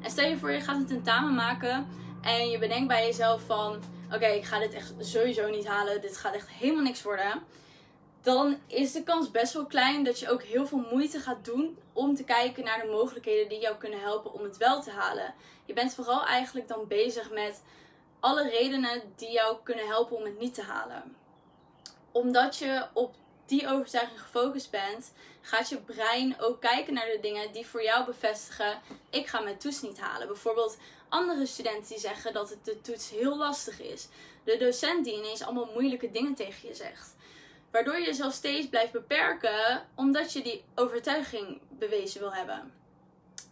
En 0.00 0.10
stel 0.10 0.28
je 0.28 0.38
voor, 0.38 0.50
je 0.50 0.60
gaat 0.60 0.76
een 0.76 0.86
tentamen 0.86 1.34
maken 1.34 1.88
en 2.22 2.50
je 2.50 2.58
bedenkt 2.58 2.88
bij 2.88 3.06
jezelf 3.06 3.42
van, 3.46 3.82
oké, 4.12 4.26
ik 4.26 4.44
ga 4.44 4.58
dit 4.58 4.74
echt 4.74 4.94
sowieso 4.98 5.48
niet 5.48 5.66
halen, 5.66 6.00
dit 6.00 6.16
gaat 6.16 6.34
echt 6.34 6.48
helemaal 6.48 6.82
niks 6.82 7.02
worden 7.02 7.42
dan 8.22 8.58
is 8.66 8.92
de 8.92 9.02
kans 9.02 9.30
best 9.30 9.52
wel 9.52 9.66
klein 9.66 10.04
dat 10.04 10.18
je 10.18 10.30
ook 10.30 10.42
heel 10.42 10.66
veel 10.66 10.86
moeite 10.90 11.20
gaat 11.20 11.44
doen 11.44 11.78
om 11.92 12.14
te 12.14 12.24
kijken 12.24 12.64
naar 12.64 12.80
de 12.80 12.88
mogelijkheden 12.88 13.48
die 13.48 13.60
jou 13.60 13.76
kunnen 13.76 14.00
helpen 14.00 14.32
om 14.32 14.42
het 14.42 14.56
wel 14.56 14.82
te 14.82 14.90
halen. 14.90 15.34
Je 15.64 15.72
bent 15.72 15.94
vooral 15.94 16.26
eigenlijk 16.26 16.68
dan 16.68 16.86
bezig 16.86 17.30
met 17.30 17.62
alle 18.20 18.48
redenen 18.48 19.02
die 19.16 19.30
jou 19.30 19.56
kunnen 19.62 19.86
helpen 19.86 20.16
om 20.16 20.24
het 20.24 20.38
niet 20.38 20.54
te 20.54 20.62
halen. 20.62 21.16
Omdat 22.12 22.56
je 22.56 22.86
op 22.92 23.14
die 23.46 23.68
overtuiging 23.68 24.20
gefocust 24.20 24.70
bent, 24.70 25.12
gaat 25.40 25.68
je 25.68 25.78
brein 25.78 26.40
ook 26.40 26.60
kijken 26.60 26.94
naar 26.94 27.06
de 27.06 27.18
dingen 27.20 27.52
die 27.52 27.66
voor 27.66 27.82
jou 27.82 28.04
bevestigen: 28.04 28.80
ik 29.10 29.26
ga 29.26 29.40
mijn 29.40 29.58
toets 29.58 29.82
niet 29.82 30.00
halen. 30.00 30.26
Bijvoorbeeld 30.26 30.78
andere 31.08 31.46
studenten 31.46 31.88
die 31.88 31.98
zeggen 31.98 32.32
dat 32.32 32.50
het 32.50 32.64
de 32.64 32.80
toets 32.80 33.10
heel 33.10 33.36
lastig 33.36 33.80
is. 33.80 34.08
De 34.44 34.56
docent 34.56 35.04
die 35.04 35.16
ineens 35.16 35.42
allemaal 35.42 35.70
moeilijke 35.72 36.10
dingen 36.10 36.34
tegen 36.34 36.68
je 36.68 36.74
zegt. 36.74 37.14
Waardoor 37.70 37.98
je 37.98 38.04
jezelf 38.04 38.32
steeds 38.32 38.68
blijft 38.68 38.92
beperken 38.92 39.86
omdat 39.94 40.32
je 40.32 40.42
die 40.42 40.64
overtuiging 40.74 41.60
bewezen 41.68 42.20
wil 42.20 42.32
hebben. 42.32 42.72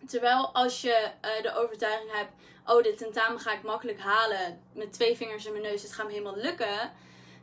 Terwijl 0.07 0.55
als 0.55 0.81
je 0.81 1.11
uh, 1.25 1.43
de 1.43 1.55
overtuiging 1.55 2.13
hebt, 2.13 2.33
oh 2.67 2.83
dit 2.83 2.99
tentamen 2.99 3.41
ga 3.41 3.53
ik 3.53 3.63
makkelijk 3.63 4.01
halen 4.01 4.63
met 4.73 4.93
twee 4.93 5.17
vingers 5.17 5.47
in 5.47 5.53
mijn 5.53 5.65
neus, 5.65 5.83
het 5.83 5.93
gaat 5.93 6.07
me 6.07 6.13
helemaal 6.13 6.37
lukken. 6.37 6.93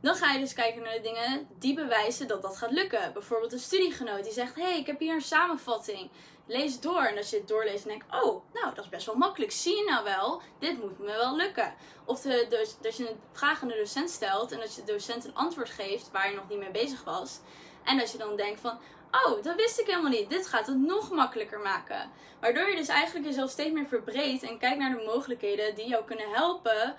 Dan 0.06 0.16
ga 0.16 0.32
je 0.32 0.40
dus 0.40 0.54
kijken 0.54 0.82
naar 0.82 0.94
de 0.94 1.02
dingen 1.02 1.48
die 1.60 1.74
bewijzen 1.74 2.28
dat 2.28 2.42
dat 2.42 2.58
gaat 2.58 2.72
lukken. 2.72 3.14
Bijvoorbeeld 3.14 3.54
een 3.54 3.60
studiegenoot 3.60 4.24
die 4.24 4.34
zegt, 4.34 4.56
hey 4.56 4.78
ik 4.78 4.88
heb 4.88 5.00
hier 5.00 5.14
een 5.14 5.22
samenvatting 5.22 6.10
lees 6.48 6.80
door. 6.80 7.02
En 7.02 7.18
als 7.18 7.30
je 7.30 7.38
het 7.38 7.48
doorleest 7.48 7.84
en 7.84 7.90
denkt, 7.90 8.06
oh, 8.24 8.44
nou, 8.54 8.76
dat 8.76 8.84
is 8.84 8.90
best 8.90 9.06
wel 9.06 9.16
makkelijk. 9.16 9.52
Zie 9.52 9.76
je 9.76 9.84
nou 9.84 10.04
wel, 10.04 10.42
dit 10.60 10.82
moet 10.82 11.00
me 11.00 11.06
wel 11.06 11.36
lukken. 11.36 11.74
Of 12.06 12.22
dat 12.22 12.98
je 12.98 13.10
een 13.10 13.20
vraag 13.32 13.62
aan 13.62 13.68
de 13.68 13.76
docent 13.78 14.10
stelt 14.10 14.52
en 14.52 14.60
dat 14.60 14.76
je 14.76 14.84
de 14.84 14.92
docent 14.92 15.26
een 15.26 15.36
antwoord 15.36 15.70
geeft 15.70 16.12
waar 16.12 16.30
je 16.30 16.36
nog 16.36 16.50
niet 16.50 16.60
mee 16.60 16.72
bezig 16.72 17.04
was. 17.04 17.40
En 17.84 17.98
dat 17.98 18.12
je 18.12 18.18
dan 18.18 18.36
denkt 18.36 18.60
van, 18.60 18.80
oh, 19.12 19.44
dat 19.44 19.56
wist 19.56 19.80
ik 19.80 19.88
helemaal 19.88 20.12
niet. 20.12 20.30
Dit 20.30 20.48
gaat 20.48 20.68
het 20.68 20.78
nog 20.78 21.12
makkelijker 21.12 21.60
maken. 21.60 22.12
Waardoor 22.40 22.70
je 22.70 22.76
dus 22.76 22.88
eigenlijk 22.88 23.26
jezelf 23.26 23.50
steeds 23.50 23.72
meer 23.72 23.88
verbreedt 23.88 24.44
en 24.44 24.58
kijkt 24.58 24.78
naar 24.78 24.98
de 24.98 25.04
mogelijkheden 25.06 25.76
die 25.76 25.88
jou 25.88 26.06
kunnen 26.06 26.30
helpen 26.30 26.96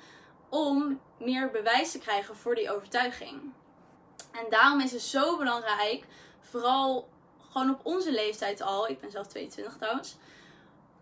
om 0.48 1.00
meer 1.18 1.50
bewijs 1.50 1.90
te 1.90 1.98
krijgen 1.98 2.36
voor 2.36 2.54
die 2.54 2.70
overtuiging. 2.70 3.40
En 4.32 4.46
daarom 4.50 4.80
is 4.80 4.92
het 4.92 5.02
zo 5.02 5.36
belangrijk, 5.36 6.04
vooral 6.40 7.08
gewoon 7.50 7.70
op 7.70 7.80
onze 7.82 8.12
leeftijd 8.12 8.60
al, 8.60 8.88
ik 8.88 9.00
ben 9.00 9.10
zelf 9.10 9.26
22 9.26 9.76
trouwens, 9.76 10.16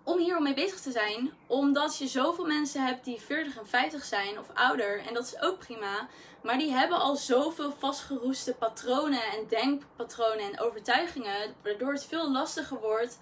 om 0.05 0.19
hier 0.19 0.43
mee 0.43 0.55
bezig 0.55 0.81
te 0.81 0.91
zijn. 0.91 1.33
Omdat 1.47 1.99
je 1.99 2.07
zoveel 2.07 2.47
mensen 2.47 2.87
hebt 2.87 3.05
die 3.05 3.21
40 3.21 3.59
en 3.59 3.67
50 3.67 4.05
zijn 4.05 4.39
of 4.39 4.47
ouder. 4.55 5.07
En 5.07 5.15
dat 5.15 5.25
is 5.25 5.41
ook 5.41 5.59
prima. 5.59 6.09
Maar 6.43 6.59
die 6.59 6.73
hebben 6.73 6.99
al 6.99 7.17
zoveel 7.17 7.73
vastgeroeste 7.79 8.55
patronen 8.55 9.23
en 9.23 9.49
denkpatronen 9.49 10.53
en 10.53 10.61
overtuigingen. 10.61 11.55
Waardoor 11.63 11.93
het 11.93 12.05
veel 12.05 12.31
lastiger 12.33 12.81
wordt 12.81 13.19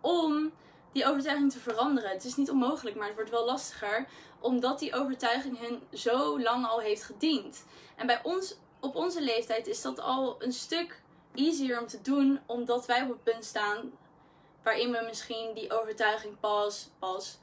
om 0.00 0.52
die 0.92 1.06
overtuiging 1.06 1.52
te 1.52 1.58
veranderen. 1.58 2.10
Het 2.10 2.24
is 2.24 2.36
niet 2.36 2.50
onmogelijk, 2.50 2.96
maar 2.96 3.06
het 3.06 3.16
wordt 3.16 3.30
wel 3.30 3.44
lastiger. 3.44 4.06
Omdat 4.40 4.78
die 4.78 4.94
overtuiging 4.94 5.58
hen 5.58 5.82
zo 5.92 6.40
lang 6.40 6.66
al 6.66 6.80
heeft 6.80 7.02
gediend. 7.02 7.64
En 7.96 8.06
bij 8.06 8.20
ons, 8.22 8.56
op 8.80 8.96
onze 8.96 9.22
leeftijd, 9.22 9.66
is 9.66 9.82
dat 9.82 10.00
al 10.00 10.36
een 10.38 10.52
stuk 10.52 11.02
easier 11.34 11.80
om 11.80 11.86
te 11.86 12.02
doen, 12.02 12.40
omdat 12.46 12.86
wij 12.86 13.02
op 13.02 13.08
het 13.08 13.22
punt 13.22 13.44
staan 13.44 13.92
waarin 14.62 14.90
we 14.90 15.02
misschien 15.06 15.54
die 15.54 15.72
overtuiging 15.80 16.40
pas, 16.40 16.88
pas 16.98 17.38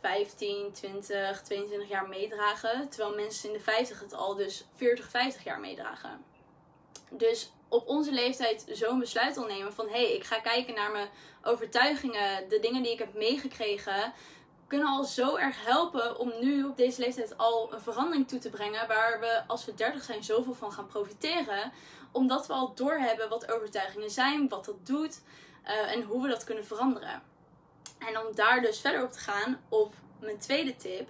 15, 0.00 0.72
20, 0.72 1.42
22 1.42 1.88
jaar 1.88 2.08
meedragen. 2.08 2.88
Terwijl 2.88 3.14
mensen 3.14 3.48
in 3.48 3.54
de 3.54 3.60
50 3.60 4.00
het 4.00 4.12
al 4.12 4.34
dus 4.34 4.66
40, 4.74 5.08
50 5.08 5.44
jaar 5.44 5.60
meedragen. 5.60 6.24
Dus 7.10 7.52
op 7.68 7.88
onze 7.88 8.12
leeftijd 8.12 8.64
zo'n 8.68 8.98
besluit 8.98 9.36
al 9.36 9.46
nemen 9.46 9.72
van 9.72 9.86
hé, 9.86 9.92
hey, 9.92 10.12
ik 10.12 10.24
ga 10.24 10.40
kijken 10.40 10.74
naar 10.74 10.92
mijn 10.92 11.08
overtuigingen, 11.42 12.48
de 12.48 12.60
dingen 12.60 12.82
die 12.82 12.92
ik 12.92 12.98
heb 12.98 13.14
meegekregen, 13.14 14.12
kunnen 14.66 14.88
al 14.88 15.04
zo 15.04 15.36
erg 15.36 15.64
helpen 15.64 16.18
om 16.18 16.32
nu 16.40 16.64
op 16.64 16.76
deze 16.76 17.00
leeftijd 17.00 17.38
al 17.38 17.72
een 17.72 17.80
verandering 17.80 18.28
toe 18.28 18.38
te 18.38 18.50
brengen 18.50 18.88
waar 18.88 19.20
we 19.20 19.42
als 19.46 19.64
we 19.64 19.74
30 19.74 20.02
zijn 20.02 20.24
zoveel 20.24 20.54
van 20.54 20.72
gaan 20.72 20.86
profiteren 20.86 21.72
omdat 22.16 22.46
we 22.46 22.52
al 22.52 22.74
doorhebben 22.74 23.28
wat 23.28 23.52
overtuigingen 23.52 24.10
zijn, 24.10 24.48
wat 24.48 24.64
dat 24.64 24.86
doet 24.86 25.20
uh, 25.64 25.92
en 25.92 26.02
hoe 26.02 26.22
we 26.22 26.28
dat 26.28 26.44
kunnen 26.44 26.66
veranderen. 26.66 27.22
En 27.98 28.18
om 28.18 28.34
daar 28.34 28.60
dus 28.60 28.80
verder 28.80 29.02
op 29.02 29.12
te 29.12 29.18
gaan 29.18 29.60
op 29.68 29.94
mijn 30.20 30.38
tweede 30.38 30.76
tip. 30.76 31.08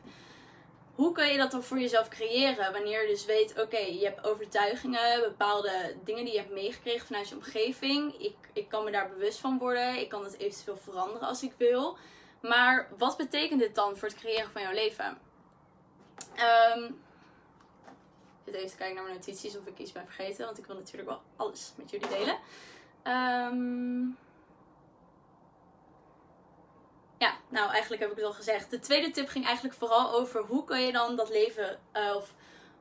Hoe 0.94 1.12
kun 1.12 1.26
je 1.26 1.38
dat 1.38 1.50
dan 1.50 1.62
voor 1.62 1.78
jezelf 1.78 2.08
creëren? 2.08 2.72
Wanneer 2.72 3.02
je 3.02 3.08
dus 3.08 3.25
weet, 3.25 3.60
oké, 3.60 3.78
je 3.78 4.04
hebt 4.04 4.26
overtuigingen, 4.26 5.20
bepaalde 5.20 5.96
dingen 6.04 6.25
die 6.25 6.32
je 6.32 6.40
hebt 6.40 6.52
meegekregen 6.52 7.06
vanuit 7.06 7.28
je 7.28 7.34
omgeving. 7.34 8.14
Ik, 8.18 8.36
ik 8.52 8.68
kan 8.68 8.84
me 8.84 8.90
daar 8.90 9.08
bewust 9.08 9.38
van 9.38 9.58
worden. 9.58 10.00
Ik 10.00 10.08
kan 10.08 10.25
het 10.25 10.38
eventueel 10.38 10.76
veranderen 10.76 11.28
als 11.28 11.42
ik 11.42 11.52
wil. 11.56 11.96
Maar 12.40 12.88
wat 12.98 13.16
betekent 13.16 13.60
dit 13.60 13.74
dan 13.74 13.96
voor 13.96 14.08
het 14.08 14.16
creëren 14.16 14.50
van 14.50 14.62
jouw 14.62 14.72
leven? 14.72 15.18
Um, 16.76 17.02
zit 18.44 18.54
even 18.54 18.70
te 18.70 18.76
kijken 18.76 18.94
naar 18.94 19.04
mijn 19.04 19.16
notities 19.16 19.56
of 19.56 19.66
ik 19.66 19.78
iets 19.78 19.92
ben 19.92 20.04
vergeten. 20.04 20.44
Want 20.44 20.58
ik 20.58 20.66
wil 20.66 20.76
natuurlijk 20.76 21.08
wel 21.08 21.22
alles 21.36 21.72
met 21.76 21.90
jullie 21.90 22.08
delen. 22.08 22.38
Um, 23.04 24.18
ja, 27.18 27.36
nou 27.48 27.70
eigenlijk 27.70 28.02
heb 28.02 28.10
ik 28.10 28.16
het 28.16 28.26
al 28.26 28.32
gezegd. 28.32 28.70
De 28.70 28.78
tweede 28.78 29.10
tip 29.10 29.28
ging 29.28 29.44
eigenlijk 29.44 29.76
vooral 29.76 30.12
over 30.12 30.40
hoe 30.42 30.64
kun 30.64 30.80
je 30.80 30.92
dan 30.92 31.16
dat 31.16 31.28
leven. 31.28 31.80
Uh, 31.92 32.16
of 32.16 32.34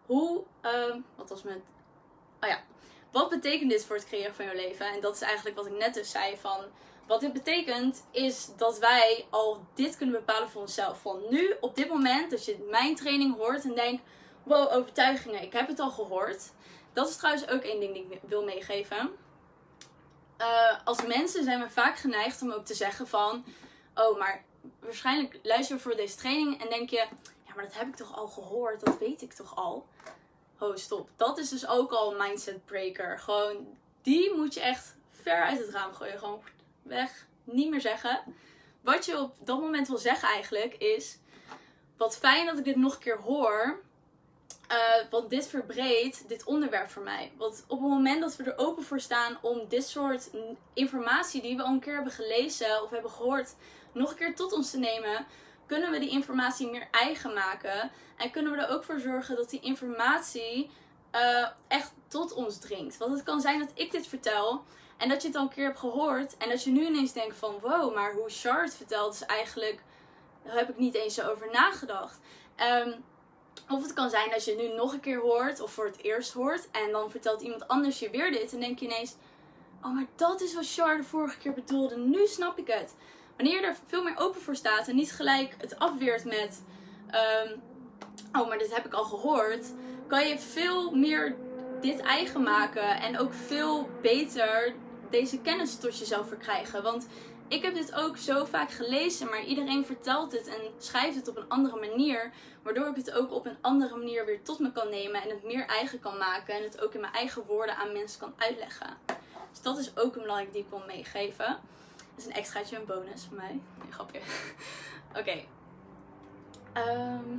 hoe. 0.05 0.43
Uh, 0.61 0.95
wat 1.15 1.29
was 1.29 1.43
met. 1.43 1.59
Oh 2.41 2.49
ja. 2.49 2.63
Wat 3.11 3.29
betekent 3.29 3.69
dit 3.69 3.85
voor 3.85 3.95
het 3.95 4.05
creëren 4.05 4.35
van 4.35 4.45
jouw 4.45 4.55
leven? 4.55 4.85
En 4.91 5.01
dat 5.01 5.15
is 5.15 5.21
eigenlijk 5.21 5.55
wat 5.55 5.65
ik 5.65 5.77
net 5.77 5.93
dus 5.93 6.11
zei 6.11 6.37
van. 6.37 6.65
Wat 7.07 7.19
dit 7.19 7.33
betekent 7.33 8.05
is 8.11 8.49
dat 8.57 8.79
wij 8.79 9.25
al 9.29 9.65
dit 9.73 9.97
kunnen 9.97 10.15
bepalen 10.15 10.49
voor 10.49 10.61
onszelf. 10.61 11.01
Van 11.01 11.21
nu, 11.29 11.55
op 11.59 11.75
dit 11.75 11.89
moment, 11.89 12.31
dat 12.31 12.45
je 12.45 12.67
mijn 12.69 12.95
training 12.95 13.37
hoort 13.37 13.63
en 13.63 13.75
denkt 13.75 14.03
wow, 14.43 14.71
overtuigingen. 14.73 15.41
Ik 15.41 15.53
heb 15.53 15.67
het 15.67 15.79
al 15.79 15.91
gehoord. 15.91 16.51
Dat 16.93 17.09
is 17.09 17.15
trouwens 17.15 17.47
ook 17.47 17.61
één 17.61 17.79
ding 17.79 17.93
die 17.93 18.05
ik 18.09 18.19
wil 18.21 18.43
meegeven. 18.43 19.11
Uh, 20.37 20.79
als 20.83 21.05
mensen 21.05 21.43
zijn 21.43 21.61
we 21.61 21.69
vaak 21.69 21.97
geneigd 21.97 22.41
om 22.41 22.51
ook 22.51 22.65
te 22.65 22.73
zeggen 22.73 23.07
van... 23.07 23.45
Oh, 23.95 24.19
maar 24.19 24.43
waarschijnlijk 24.79 25.39
luister 25.43 25.75
je 25.75 25.81
voor 25.81 25.95
deze 25.95 26.15
training 26.15 26.61
en 26.61 26.69
denk 26.69 26.89
je... 26.89 27.07
Ja, 27.45 27.53
maar 27.55 27.63
dat 27.63 27.73
heb 27.73 27.87
ik 27.87 27.95
toch 27.95 28.17
al 28.17 28.27
gehoord? 28.27 28.85
Dat 28.85 28.97
weet 28.97 29.21
ik 29.21 29.33
toch 29.33 29.55
al? 29.55 29.85
Oh, 30.59 30.75
stop. 30.75 31.09
Dat 31.15 31.37
is 31.37 31.49
dus 31.49 31.67
ook 31.67 31.91
al 31.91 32.11
een 32.11 32.17
mindset 32.17 32.65
breaker. 32.65 33.19
Gewoon, 33.19 33.77
die 34.01 34.33
moet 34.35 34.53
je 34.53 34.61
echt 34.61 34.95
ver 35.11 35.43
uit 35.43 35.59
het 35.59 35.69
raam 35.69 35.93
gooien. 35.93 36.19
Gewoon 36.19 36.41
weg. 36.85 37.27
Niet 37.43 37.69
meer 37.69 37.81
zeggen. 37.81 38.21
Wat 38.81 39.05
je 39.05 39.19
op 39.19 39.35
dat 39.39 39.59
moment 39.59 39.87
wil 39.87 39.97
zeggen 39.97 40.27
eigenlijk 40.29 40.73
is... 40.73 41.17
Wat 41.97 42.17
fijn 42.17 42.45
dat 42.45 42.57
ik 42.57 42.63
dit 42.63 42.75
nog 42.75 42.93
een 42.93 42.99
keer 42.99 43.19
hoor 43.19 43.83
Uh, 44.71 45.09
want 45.09 45.29
dit 45.29 45.47
verbreedt 45.47 46.27
dit 46.27 46.43
onderwerp 46.43 46.89
voor 46.89 47.03
mij. 47.03 47.31
Want 47.37 47.63
op 47.67 47.79
het 47.79 47.89
moment 47.89 48.21
dat 48.21 48.35
we 48.35 48.43
er 48.43 48.57
open 48.57 48.83
voor 48.83 48.99
staan 48.99 49.37
om 49.41 49.61
dit 49.69 49.87
soort 49.87 50.29
informatie 50.73 51.41
die 51.41 51.55
we 51.55 51.63
al 51.63 51.73
een 51.73 51.79
keer 51.79 51.93
hebben 51.93 52.13
gelezen 52.13 52.83
of 52.83 52.89
hebben 52.89 53.11
gehoord, 53.11 53.55
nog 53.91 54.09
een 54.09 54.15
keer 54.15 54.35
tot 54.35 54.53
ons 54.53 54.71
te 54.71 54.77
nemen, 54.77 55.25
kunnen 55.65 55.91
we 55.91 55.99
die 55.99 56.09
informatie 56.09 56.69
meer 56.69 56.87
eigen 56.91 57.33
maken. 57.33 57.91
En 58.17 58.31
kunnen 58.31 58.51
we 58.51 58.57
er 58.57 58.69
ook 58.69 58.83
voor 58.83 58.99
zorgen 58.99 59.35
dat 59.35 59.49
die 59.49 59.59
informatie 59.59 60.69
uh, 61.15 61.47
echt 61.67 61.93
tot 62.07 62.33
ons 62.33 62.59
dringt. 62.59 62.97
Want 62.97 63.11
het 63.11 63.23
kan 63.23 63.41
zijn 63.41 63.59
dat 63.59 63.71
ik 63.73 63.91
dit 63.91 64.07
vertel 64.07 64.63
en 64.97 65.09
dat 65.09 65.21
je 65.21 65.27
het 65.27 65.37
al 65.37 65.43
een 65.43 65.49
keer 65.49 65.65
hebt 65.65 65.79
gehoord. 65.79 66.37
En 66.37 66.49
dat 66.49 66.63
je 66.63 66.71
nu 66.71 66.85
ineens 66.85 67.13
denkt 67.13 67.35
van 67.35 67.55
wow, 67.61 67.95
maar 67.95 68.13
hoe 68.13 68.29
Char 68.29 68.69
vertelt 68.69 69.13
is 69.13 69.21
eigenlijk... 69.21 69.83
Daar 70.43 70.57
heb 70.57 70.69
ik 70.69 70.77
niet 70.77 70.95
eens 70.95 71.13
zo 71.13 71.29
over 71.29 71.49
nagedacht. 71.51 72.19
Um, 72.85 73.03
of 73.69 73.81
het 73.81 73.93
kan 73.93 74.09
zijn 74.09 74.29
dat 74.29 74.45
je 74.45 74.51
het 74.51 74.59
nu 74.59 74.75
nog 74.75 74.93
een 74.93 74.99
keer 74.99 75.19
hoort 75.19 75.59
of 75.59 75.71
voor 75.71 75.85
het 75.85 76.03
eerst 76.03 76.33
hoort. 76.33 76.71
En 76.71 76.91
dan 76.91 77.11
vertelt 77.11 77.41
iemand 77.41 77.67
anders 77.67 77.99
je 77.99 78.09
weer 78.09 78.31
dit. 78.31 78.53
En 78.53 78.59
denk 78.59 78.79
je 78.79 78.85
ineens, 78.85 79.15
oh 79.81 79.93
maar 79.93 80.05
dat 80.15 80.41
is 80.41 80.53
wat 80.53 80.73
Char 80.73 80.97
de 80.97 81.03
vorige 81.03 81.37
keer 81.37 81.53
bedoelde. 81.53 81.97
Nu 81.97 82.27
snap 82.27 82.57
ik 82.57 82.67
het. 82.67 82.95
Wanneer 83.35 83.61
je 83.61 83.65
er 83.65 83.77
veel 83.87 84.03
meer 84.03 84.17
open 84.17 84.41
voor 84.41 84.55
staat 84.55 84.87
en 84.87 84.95
niet 84.95 85.11
gelijk 85.11 85.55
het 85.57 85.79
afweert 85.79 86.25
met... 86.25 86.63
Um, 87.45 87.61
oh, 88.41 88.47
maar 88.47 88.57
dit 88.57 88.75
heb 88.75 88.85
ik 88.85 88.93
al 88.93 89.03
gehoord. 89.03 89.65
Kan 90.07 90.27
je 90.27 90.39
veel 90.39 90.91
meer 90.91 91.35
dit 91.81 91.99
eigen 91.99 92.43
maken. 92.43 93.01
En 93.01 93.19
ook 93.19 93.33
veel 93.33 93.89
beter 94.01 94.75
deze 95.15 95.41
kennis 95.41 95.75
tot 95.75 95.99
jezelf 95.99 96.27
verkrijgen. 96.27 96.83
Want 96.83 97.07
ik 97.47 97.61
heb 97.61 97.73
dit 97.73 97.93
ook 97.93 98.17
zo 98.17 98.45
vaak 98.45 98.71
gelezen, 98.71 99.29
maar 99.29 99.43
iedereen 99.43 99.85
vertelt 99.85 100.31
het 100.31 100.47
en 100.47 100.61
schrijft 100.77 101.15
het 101.15 101.27
op 101.27 101.37
een 101.37 101.49
andere 101.49 101.79
manier. 101.79 102.31
Waardoor 102.63 102.87
ik 102.87 102.95
het 102.95 103.11
ook 103.11 103.31
op 103.31 103.45
een 103.45 103.57
andere 103.61 103.95
manier 103.95 104.25
weer 104.25 104.43
tot 104.43 104.59
me 104.59 104.71
kan 104.71 104.89
nemen 104.89 105.21
en 105.21 105.29
het 105.29 105.43
meer 105.43 105.65
eigen 105.65 105.99
kan 105.99 106.17
maken. 106.17 106.55
En 106.55 106.63
het 106.63 106.81
ook 106.81 106.93
in 106.93 106.99
mijn 106.99 107.13
eigen 107.13 107.45
woorden 107.45 107.75
aan 107.75 107.91
mensen 107.91 108.19
kan 108.19 108.33
uitleggen. 108.37 108.97
Dus 109.51 109.61
dat 109.61 109.77
is 109.77 109.97
ook 109.97 110.15
een 110.15 110.21
belangrijk 110.21 110.53
die 110.53 110.61
ik 110.61 110.69
wil 110.69 110.83
meegeven. 110.87 111.59
Dat 111.95 112.17
is 112.17 112.25
een 112.25 112.33
extraatje, 112.33 112.77
een 112.77 112.85
bonus 112.85 113.25
voor 113.27 113.37
mij. 113.37 113.59
Nee, 113.81 113.91
grapje. 113.91 114.19
Oké. 115.19 115.43
Ehm, 116.73 117.29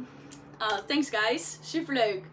ah, 0.58 0.78
thanks 0.86 1.10
guys. 1.10 1.58
Superleuk. 1.62 2.24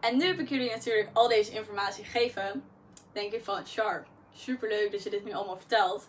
En 0.00 0.16
nu 0.16 0.24
heb 0.24 0.38
ik 0.38 0.48
jullie 0.48 0.70
natuurlijk 0.70 1.08
al 1.12 1.28
deze 1.28 1.52
informatie 1.52 2.04
gegeven. 2.04 2.64
Denk 3.12 3.32
ik 3.32 3.44
van, 3.44 3.66
Char, 4.36 4.44
superleuk 4.44 4.92
dat 4.92 5.02
je 5.02 5.10
dit 5.10 5.24
nu 5.24 5.32
allemaal 5.32 5.56
vertelt. 5.56 6.08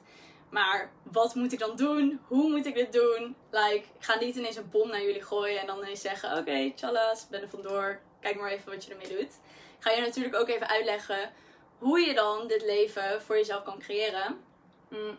Maar 0.49 0.91
wat 1.03 1.35
moet 1.35 1.53
ik 1.53 1.59
dan 1.59 1.75
doen? 1.75 2.21
Hoe 2.27 2.49
moet 2.49 2.65
ik 2.65 2.73
dit 2.73 2.93
doen? 2.93 3.35
Like, 3.51 3.85
ik 3.97 4.03
ga 4.03 4.19
niet 4.19 4.35
ineens 4.35 4.55
een 4.55 4.69
bom 4.69 4.89
naar 4.89 5.01
jullie 5.01 5.23
gooien 5.23 5.59
en 5.59 5.67
dan 5.67 5.77
ineens 5.77 6.01
zeggen: 6.01 6.29
Oké, 6.31 6.39
okay, 6.39 6.73
tjallas, 6.75 7.27
ben 7.27 7.41
er 7.41 7.49
vandoor. 7.49 7.99
Kijk 8.19 8.39
maar 8.39 8.51
even 8.51 8.71
wat 8.71 8.85
je 8.85 8.91
ermee 8.91 9.07
doet. 9.07 9.33
Ik 9.77 9.83
ga 9.83 9.91
je 9.91 10.01
natuurlijk 10.01 10.35
ook 10.35 10.47
even 10.47 10.67
uitleggen 10.67 11.33
hoe 11.77 11.99
je 11.99 12.13
dan 12.13 12.47
dit 12.47 12.61
leven 12.61 13.21
voor 13.21 13.35
jezelf 13.35 13.63
kan 13.63 13.79
creëren. 13.79 14.43
Mm. 14.87 15.17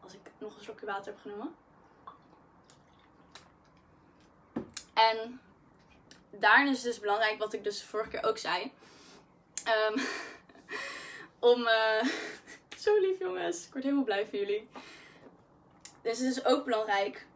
Als 0.00 0.12
ik 0.12 0.30
nog 0.38 0.56
een 0.56 0.62
slokje 0.62 0.86
water 0.86 1.12
heb 1.12 1.20
genomen. 1.20 1.54
En 4.94 5.40
daarin 6.30 6.68
is 6.68 6.76
het 6.76 6.84
dus 6.84 7.00
belangrijk, 7.00 7.38
wat 7.38 7.52
ik 7.52 7.64
dus 7.64 7.82
vorige 7.82 8.10
keer 8.10 8.24
ook 8.24 8.38
zei. 8.38 8.72
Um, 9.90 10.00
om. 11.38 11.60
Uh, 11.60 12.02
zo 12.84 12.98
lief 12.98 13.18
jongens. 13.18 13.66
Ik 13.66 13.72
word 13.72 13.84
helemaal 13.84 14.04
blij 14.04 14.26
van 14.26 14.38
jullie. 14.38 14.68
Dus 16.02 16.18
het 16.18 16.36
is 16.36 16.44
ook 16.44 16.64
belangrijk. 16.64 17.26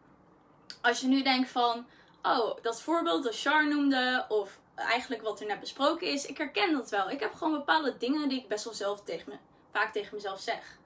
Als 0.81 1.01
je 1.01 1.07
nu 1.07 1.21
denkt 1.21 1.49
van. 1.49 1.85
Oh, 2.21 2.57
dat 2.61 2.81
voorbeeld 2.81 3.23
dat 3.23 3.39
Char 3.39 3.67
noemde. 3.67 4.25
Of 4.29 4.59
eigenlijk 4.75 5.21
wat 5.21 5.39
er 5.39 5.45
net 5.45 5.59
besproken 5.59 6.07
is. 6.07 6.25
Ik 6.25 6.37
herken 6.37 6.73
dat 6.73 6.89
wel. 6.89 7.09
Ik 7.09 7.19
heb 7.19 7.33
gewoon 7.33 7.53
bepaalde 7.53 7.97
dingen 7.97 8.29
die 8.29 8.39
ik 8.39 8.47
best 8.47 8.63
wel 8.63 8.73
zelf 8.73 9.03
tegen 9.03 9.29
me, 9.29 9.37
vaak 9.71 9.93
tegen 9.93 10.15
mezelf 10.15 10.39
zeg. 10.39 10.77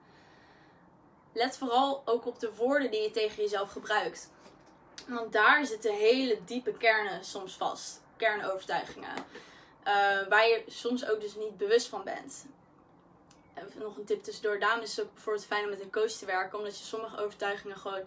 Let 1.32 1.58
vooral 1.58 2.02
ook 2.04 2.26
op 2.26 2.38
de 2.38 2.54
woorden 2.54 2.90
die 2.90 3.02
je 3.02 3.10
tegen 3.10 3.42
jezelf 3.42 3.72
gebruikt. 3.72 4.30
Want 5.08 5.32
daar 5.32 5.66
zitten 5.66 5.94
hele 5.94 6.38
diepe 6.44 6.72
kernen 6.72 7.24
soms 7.24 7.56
vast. 7.56 8.02
Kernovertuigingen. 8.16 9.14
Uh, 9.16 10.28
waar 10.28 10.46
je 10.46 10.64
soms 10.66 11.08
ook 11.08 11.20
dus 11.20 11.34
niet 11.34 11.56
bewust 11.56 11.88
van 11.88 12.04
bent 12.04 12.46
nog 13.74 13.96
een 13.96 14.04
tip 14.04 14.22
tussendoor. 14.22 14.58
Daarom 14.58 14.82
is 14.82 14.96
het 14.96 15.06
ook 15.06 15.14
bijvoorbeeld 15.14 15.46
fijn 15.46 15.64
om 15.64 15.70
met 15.70 15.80
een 15.80 15.90
coach 15.90 16.10
te 16.10 16.26
werken. 16.26 16.58
Omdat 16.58 16.78
je 16.78 16.84
sommige 16.84 17.20
overtuigingen 17.20 17.76
gewoon 17.76 18.04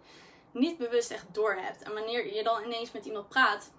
niet 0.51 0.77
bewust 0.77 1.11
echt 1.11 1.25
door 1.31 1.53
hebt. 1.53 1.81
En 1.81 1.93
wanneer 1.93 2.35
je 2.35 2.43
dan 2.43 2.63
ineens 2.63 2.91
met 2.91 3.05
iemand 3.05 3.29
praat 3.29 3.71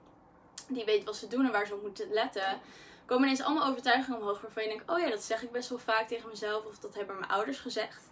die 0.69 0.85
weet 0.85 1.05
wat 1.05 1.17
ze 1.17 1.29
doen 1.29 1.45
en 1.45 1.53
waar 1.53 1.67
ze 1.67 1.75
op 1.75 1.83
moeten 1.83 2.13
letten, 2.13 2.61
komen 3.07 3.25
ineens 3.25 3.43
allemaal 3.43 3.69
overtuigingen 3.69 4.21
omhoog 4.21 4.41
waarvan 4.41 4.63
je 4.63 4.69
denkt: 4.69 4.91
oh 4.91 4.99
ja, 4.99 5.11
dat 5.11 5.23
zeg 5.23 5.43
ik 5.43 5.53
best 5.53 5.69
wel 5.69 5.79
vaak 5.79 6.09
tegen 6.09 6.29
mezelf 6.29 6.65
of 6.65 6.79
dat 6.79 6.95
hebben 6.95 7.19
mijn 7.19 7.31
ouders 7.31 7.59
gezegd. 7.59 8.03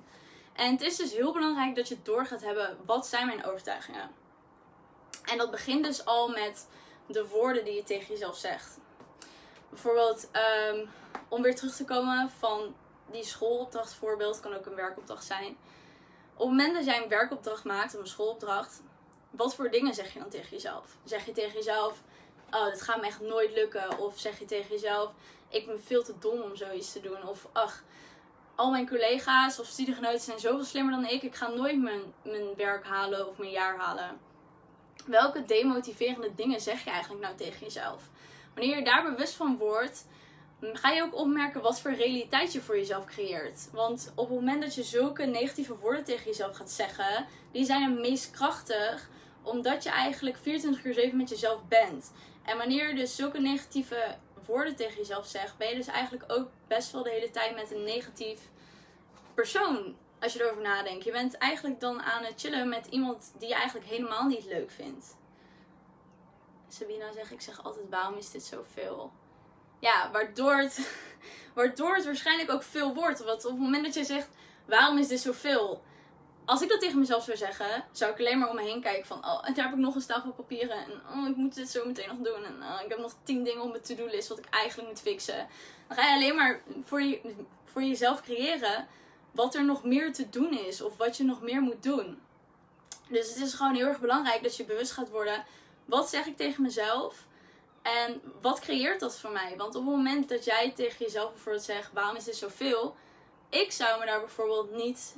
En 0.53 0.73
het 0.73 0.81
is 0.81 0.97
dus 0.97 1.13
heel 1.13 1.33
belangrijk 1.33 1.75
dat 1.77 1.89
je 1.89 2.03
door 2.03 2.27
gaat 2.27 2.43
hebben: 2.43 2.79
wat 2.87 3.07
zijn 3.07 3.27
mijn 3.27 3.45
overtuigingen? 3.45 4.11
En 5.25 5.39
dat 5.39 5.51
begint 5.51 5.85
dus 5.85 6.05
al 6.05 6.29
met 6.29 6.69
de 7.07 7.27
woorden 7.29 7.65
die 7.65 7.75
je 7.75 7.83
tegen 7.83 8.07
jezelf 8.09 8.37
zegt. 8.37 8.79
Bijvoorbeeld, 9.69 10.29
um, 10.71 10.89
om 11.29 11.43
weer 11.43 11.55
terug 11.55 11.77
te 11.77 11.85
komen 11.85 12.31
van 12.39 12.75
die 13.13 13.25
schoolopdracht 13.25 13.95
voorbeeld 13.95 14.41
kan 14.41 14.55
ook 14.55 14.67
een 14.67 14.75
werkopdracht 14.75 15.25
zijn. 15.25 15.57
Op 16.35 16.49
het 16.49 16.57
moment 16.57 16.75
dat 16.75 16.85
jij 16.85 17.03
een 17.03 17.09
werkopdracht 17.09 17.65
maakt 17.65 17.95
of 17.95 18.01
een 18.01 18.07
schoolopdracht, 18.07 18.83
wat 19.31 19.55
voor 19.55 19.71
dingen 19.71 19.95
zeg 19.95 20.13
je 20.13 20.19
dan 20.19 20.29
tegen 20.29 20.51
jezelf? 20.51 20.97
Zeg 21.05 21.27
je 21.27 21.33
tegen 21.33 21.53
jezelf, 21.53 22.03
oh, 22.51 22.65
dit 22.65 22.83
gaat 22.83 23.01
me 23.01 23.07
echt 23.07 23.21
nooit 23.21 23.53
lukken. 23.53 23.99
Of 23.99 24.19
zeg 24.19 24.39
je 24.39 24.45
tegen 24.45 24.71
jezelf, 24.71 25.13
ik 25.49 25.67
ben 25.67 25.83
veel 25.83 26.03
te 26.03 26.19
dom 26.19 26.41
om 26.41 26.57
zoiets 26.57 26.93
te 26.93 27.01
doen. 27.01 27.29
Of 27.29 27.49
ach, 27.53 27.83
al 28.55 28.71
mijn 28.71 28.89
collega's 28.89 29.59
of 29.59 29.67
studiegenoten 29.67 30.21
zijn 30.21 30.39
zoveel 30.39 30.65
slimmer 30.65 30.93
dan 30.93 31.07
ik. 31.07 31.23
Ik 31.23 31.35
ga 31.35 31.49
nooit 31.49 31.79
mijn, 31.79 32.01
mijn 32.23 32.55
werk 32.57 32.85
halen 32.85 33.29
of 33.29 33.39
mijn 33.39 33.51
jaar 33.51 33.79
halen. 33.79 34.21
Welke 35.07 35.45
demotiverende 35.45 36.35
dingen 36.35 36.61
zeg 36.61 36.85
je 36.85 36.91
eigenlijk 36.91 37.23
nou 37.23 37.37
tegen 37.37 37.61
jezelf? 37.61 38.03
Wanneer 38.55 38.77
je 38.77 38.85
daar 38.85 39.03
bewust 39.03 39.35
van 39.35 39.57
wordt, 39.57 40.07
ga 40.61 40.91
je 40.91 41.03
ook 41.03 41.15
opmerken 41.15 41.63
wat 41.63 41.81
voor 41.81 41.93
realiteit 41.93 42.53
je 42.53 42.61
voor 42.61 42.77
jezelf 42.77 43.05
creëert. 43.05 43.69
Want 43.73 44.13
op 44.15 44.29
het 44.29 44.39
moment 44.39 44.63
dat 44.63 44.75
je 44.75 44.83
zulke 44.83 45.25
negatieve 45.25 45.77
woorden 45.77 46.05
tegen 46.05 46.25
jezelf 46.25 46.57
gaat 46.57 46.71
zeggen, 46.71 47.27
die 47.53 47.65
zijn 47.65 47.91
het 47.91 48.01
meest 48.01 48.31
krachtig 48.31 49.09
omdat 49.43 49.83
je 49.83 49.91
eigenlijk 49.91 50.37
24 50.37 50.85
uur 50.85 50.95
7 50.95 51.17
met 51.17 51.29
jezelf 51.29 51.61
bent. 51.69 52.13
En 52.43 52.57
wanneer 52.57 52.89
je 52.89 52.95
dus 52.95 53.17
zulke 53.17 53.41
negatieve 53.41 54.17
woorden 54.47 54.77
tegen 54.77 54.97
jezelf 54.97 55.27
zegt, 55.27 55.57
ben 55.57 55.69
je 55.69 55.75
dus 55.75 55.87
eigenlijk 55.87 56.33
ook 56.33 56.49
best 56.67 56.93
wel 56.93 57.03
de 57.03 57.11
hele 57.11 57.31
tijd 57.31 57.55
met 57.55 57.71
een 57.71 57.85
negatief 57.85 58.41
persoon. 59.35 59.97
Als 60.21 60.33
je 60.33 60.43
erover 60.43 60.63
nadenkt. 60.63 61.05
Je 61.05 61.11
bent 61.11 61.35
eigenlijk 61.35 61.81
dan 61.81 62.03
aan 62.03 62.25
het 62.25 62.41
chillen 62.41 62.69
met 62.69 62.87
iemand 62.87 63.33
die 63.39 63.49
je 63.49 63.55
eigenlijk 63.55 63.87
helemaal 63.87 64.27
niet 64.27 64.45
leuk 64.45 64.71
vindt. 64.71 65.17
Sabina 66.69 67.13
zegt, 67.13 67.31
ik 67.31 67.41
zeg 67.41 67.65
altijd, 67.65 67.89
waarom 67.89 68.17
is 68.17 68.31
dit 68.31 68.43
zoveel? 68.43 69.13
Ja, 69.81 70.11
waardoor 70.13 70.57
het, 70.57 70.95
waardoor 71.55 71.95
het 71.95 72.05
waarschijnlijk 72.05 72.51
ook 72.51 72.63
veel 72.63 72.95
wordt. 72.95 73.25
Want 73.25 73.45
op 73.45 73.51
het 73.51 73.61
moment 73.61 73.85
dat 73.85 73.95
je 73.95 74.05
zegt, 74.05 74.29
waarom 74.65 74.99
is 74.99 75.09
dit 75.09 75.21
zoveel? 75.21 75.83
Als 76.45 76.63
ik 76.63 76.69
dat 76.69 76.81
tegen 76.81 76.99
mezelf 76.99 77.25
zou 77.25 77.37
zeggen, 77.37 77.85
zou 77.93 78.13
ik 78.13 78.19
alleen 78.19 78.39
maar 78.39 78.49
om 78.49 78.57
me 78.57 78.63
heen 78.63 78.81
kijken 78.81 79.07
van, 79.07 79.25
oh, 79.25 79.49
en 79.49 79.55
daar 79.55 79.65
heb 79.65 79.75
ik 79.75 79.81
nog 79.81 79.95
een 79.95 80.01
stapel 80.01 80.33
papieren. 80.33 80.77
En 80.77 80.91
oh, 81.15 81.29
ik 81.29 81.37
moet 81.37 81.55
dit 81.55 81.71
zo 81.71 81.87
meteen 81.87 82.09
nog 82.09 82.17
doen. 82.17 82.45
En 82.45 82.63
oh, 82.63 82.81
ik 82.85 82.89
heb 82.89 82.99
nog 82.99 83.15
tien 83.23 83.45
dingen 83.45 83.63
op 83.63 83.71
mijn 83.71 83.83
to-do-list 83.83 84.29
wat 84.29 84.39
ik 84.39 84.47
eigenlijk 84.51 84.89
moet 84.89 85.01
fixen. 85.01 85.49
Dan 85.89 85.97
ga 85.97 86.09
je 86.09 86.15
alleen 86.15 86.35
maar 86.35 86.63
voor, 86.85 87.03
je, 87.03 87.21
voor 87.65 87.83
jezelf 87.83 88.23
creëren 88.23 88.87
wat 89.31 89.55
er 89.55 89.65
nog 89.65 89.85
meer 89.85 90.13
te 90.13 90.29
doen 90.29 90.59
is. 90.59 90.83
Of 90.83 90.97
wat 90.97 91.17
je 91.17 91.25
nog 91.25 91.43
meer 91.43 91.61
moet 91.61 91.83
doen. 91.83 92.21
Dus 93.09 93.29
het 93.29 93.37
is 93.37 93.55
gewoon 93.55 93.75
heel 93.75 93.87
erg 93.87 94.01
belangrijk 94.01 94.43
dat 94.43 94.57
je 94.57 94.65
bewust 94.65 94.93
gaat 94.93 95.11
worden. 95.11 95.45
Wat 95.85 96.11
zeg 96.11 96.27
ik 96.27 96.37
tegen 96.37 96.63
mezelf? 96.63 97.27
En 97.83 98.23
wat 98.41 98.61
creëert 98.61 99.01
dat 99.01 99.19
voor 99.19 99.31
mij? 99.31 99.55
Want 99.57 99.75
op 99.75 99.85
het 99.85 99.95
moment 99.95 100.29
dat 100.29 100.45
jij 100.45 100.73
tegen 100.73 101.05
jezelf 101.05 101.33
bijvoorbeeld 101.33 101.65
zegt: 101.65 101.93
waarom 101.93 102.17
is 102.17 102.25
dit 102.25 102.37
zoveel? 102.37 102.97
Ik 103.49 103.73
zou 103.73 104.01
me 104.01 104.07
daar 104.07 104.21
bijvoorbeeld 104.21 104.71
niet 104.71 105.17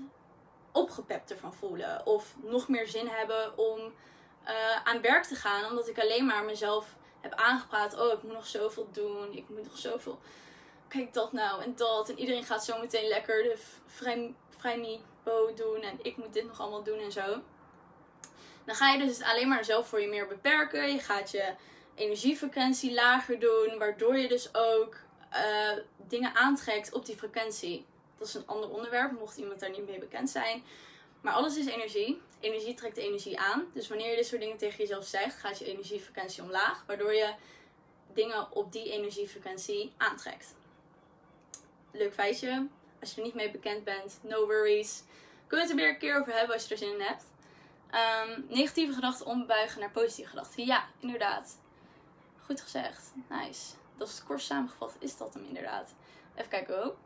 opgepepter 0.72 1.38
van 1.38 1.55
voelen. 1.55 2.07
Of 2.07 2.35
nog 2.42 2.68
meer 2.68 2.88
zin 2.88 3.09
hebben 3.09 3.59
om 3.59 3.92
uh, 4.48 4.85
aan 4.85 5.01
werk 5.01 5.25
te 5.25 5.35
gaan. 5.35 5.64
Omdat 5.64 5.88
ik 5.88 5.98
alleen 5.98 6.27
maar 6.27 6.44
mezelf 6.44 6.96
heb 7.20 7.35
aangepraat. 7.35 7.98
Oh, 7.98 8.12
ik 8.12 8.22
moet 8.22 8.33
nog 8.33 8.46
zoveel 8.46 8.88
doen. 8.92 9.33
Ik 9.33 9.48
moet 9.48 9.64
nog 9.64 9.79
zoveel. 9.79 10.18
Kijk 10.88 11.12
dat 11.12 11.33
nou 11.33 11.62
en 11.62 11.77
dat. 11.77 12.09
En 12.09 12.18
iedereen 12.18 12.44
gaat 12.44 12.64
zo 12.64 12.81
meteen 12.81 13.09
lekker 13.09 13.42
de 13.42 13.59
vrij, 13.87 14.35
doen. 15.55 15.83
En 15.83 15.98
ik 16.03 16.16
moet 16.16 16.33
dit 16.33 16.46
nog 16.46 16.61
allemaal 16.61 16.83
doen 16.83 16.98
en 16.98 17.12
zo. 17.12 17.40
Dan 18.64 18.75
ga 18.75 18.92
je 18.92 19.07
dus 19.07 19.22
alleen 19.22 19.48
maar 19.48 19.64
zelf 19.64 19.88
voor 19.88 20.01
je 20.01 20.09
meer 20.09 20.27
beperken. 20.27 20.92
Je 20.92 20.98
gaat 20.98 21.31
je 21.31 21.55
energiefrequentie 21.94 22.94
lager 22.94 23.38
doen, 23.38 23.78
waardoor 23.78 24.16
je 24.16 24.28
dus 24.28 24.55
ook 24.55 24.96
uh, 25.33 25.83
dingen 25.96 26.35
aantrekt 26.35 26.92
op 26.92 27.07
die 27.07 27.16
frequentie. 27.16 27.87
Dat 28.18 28.28
is 28.28 28.35
een 28.35 28.46
ander 28.46 28.70
onderwerp, 28.70 29.18
mocht 29.18 29.37
iemand 29.37 29.61
daar 29.61 29.70
niet 29.70 29.87
mee 29.87 29.98
bekend 29.98 30.31
zijn. 30.31 30.62
Maar 31.20 31.33
alles 31.33 31.57
is 31.57 31.66
energie. 31.66 32.20
Energie 32.40 32.74
trekt 32.74 32.96
energie 32.96 33.38
aan. 33.38 33.64
Dus 33.72 33.88
wanneer 33.88 34.11
je 34.11 34.16
dit 34.16 34.26
soort 34.26 34.40
dingen 34.40 34.57
tegen 34.57 34.78
jezelf 34.78 35.05
zegt, 35.05 35.38
gaat 35.38 35.59
je 35.59 35.64
energiefrequentie 35.64 36.42
omlaag. 36.42 36.85
Waardoor 36.87 37.14
je 37.14 37.35
dingen 38.12 38.52
op 38.52 38.72
die 38.72 38.92
energiefrequentie 38.92 39.92
aantrekt. 39.96 40.55
Leuk 41.90 42.14
feitje. 42.14 42.66
Als 43.00 43.11
je 43.11 43.16
er 43.16 43.26
niet 43.26 43.35
mee 43.35 43.50
bekend 43.50 43.85
bent, 43.85 44.18
no 44.22 44.46
worries. 44.46 45.02
Kunnen 45.46 45.66
we 45.66 45.72
het 45.72 45.81
er 45.81 45.87
weer 45.87 45.88
een 45.88 45.98
keer 45.98 46.20
over 46.20 46.33
hebben 46.33 46.55
als 46.55 46.64
je 46.64 46.70
er 46.72 46.78
zin 46.78 46.92
in 46.92 47.00
hebt. 47.00 47.24
Ehm, 47.90 48.40
negatieve 48.48 48.92
gedachten 48.92 49.26
ombuigen 49.26 49.81
naar 49.81 49.90
positieve 49.90 50.31
gedachten. 50.31 50.66
Ja, 50.66 50.88
inderdaad. 51.00 51.59
Goed 52.46 52.61
gezegd. 52.61 53.12
Nice. 53.28 53.74
Dat 53.96 54.09
is 54.09 54.22
kort 54.24 54.40
samengevat. 54.40 54.96
Is 54.98 55.16
dat 55.16 55.35
hem 55.35 55.44
inderdaad? 55.44 55.94
Even 56.35 56.50
kijken 56.50 56.85
ook. 56.85 56.96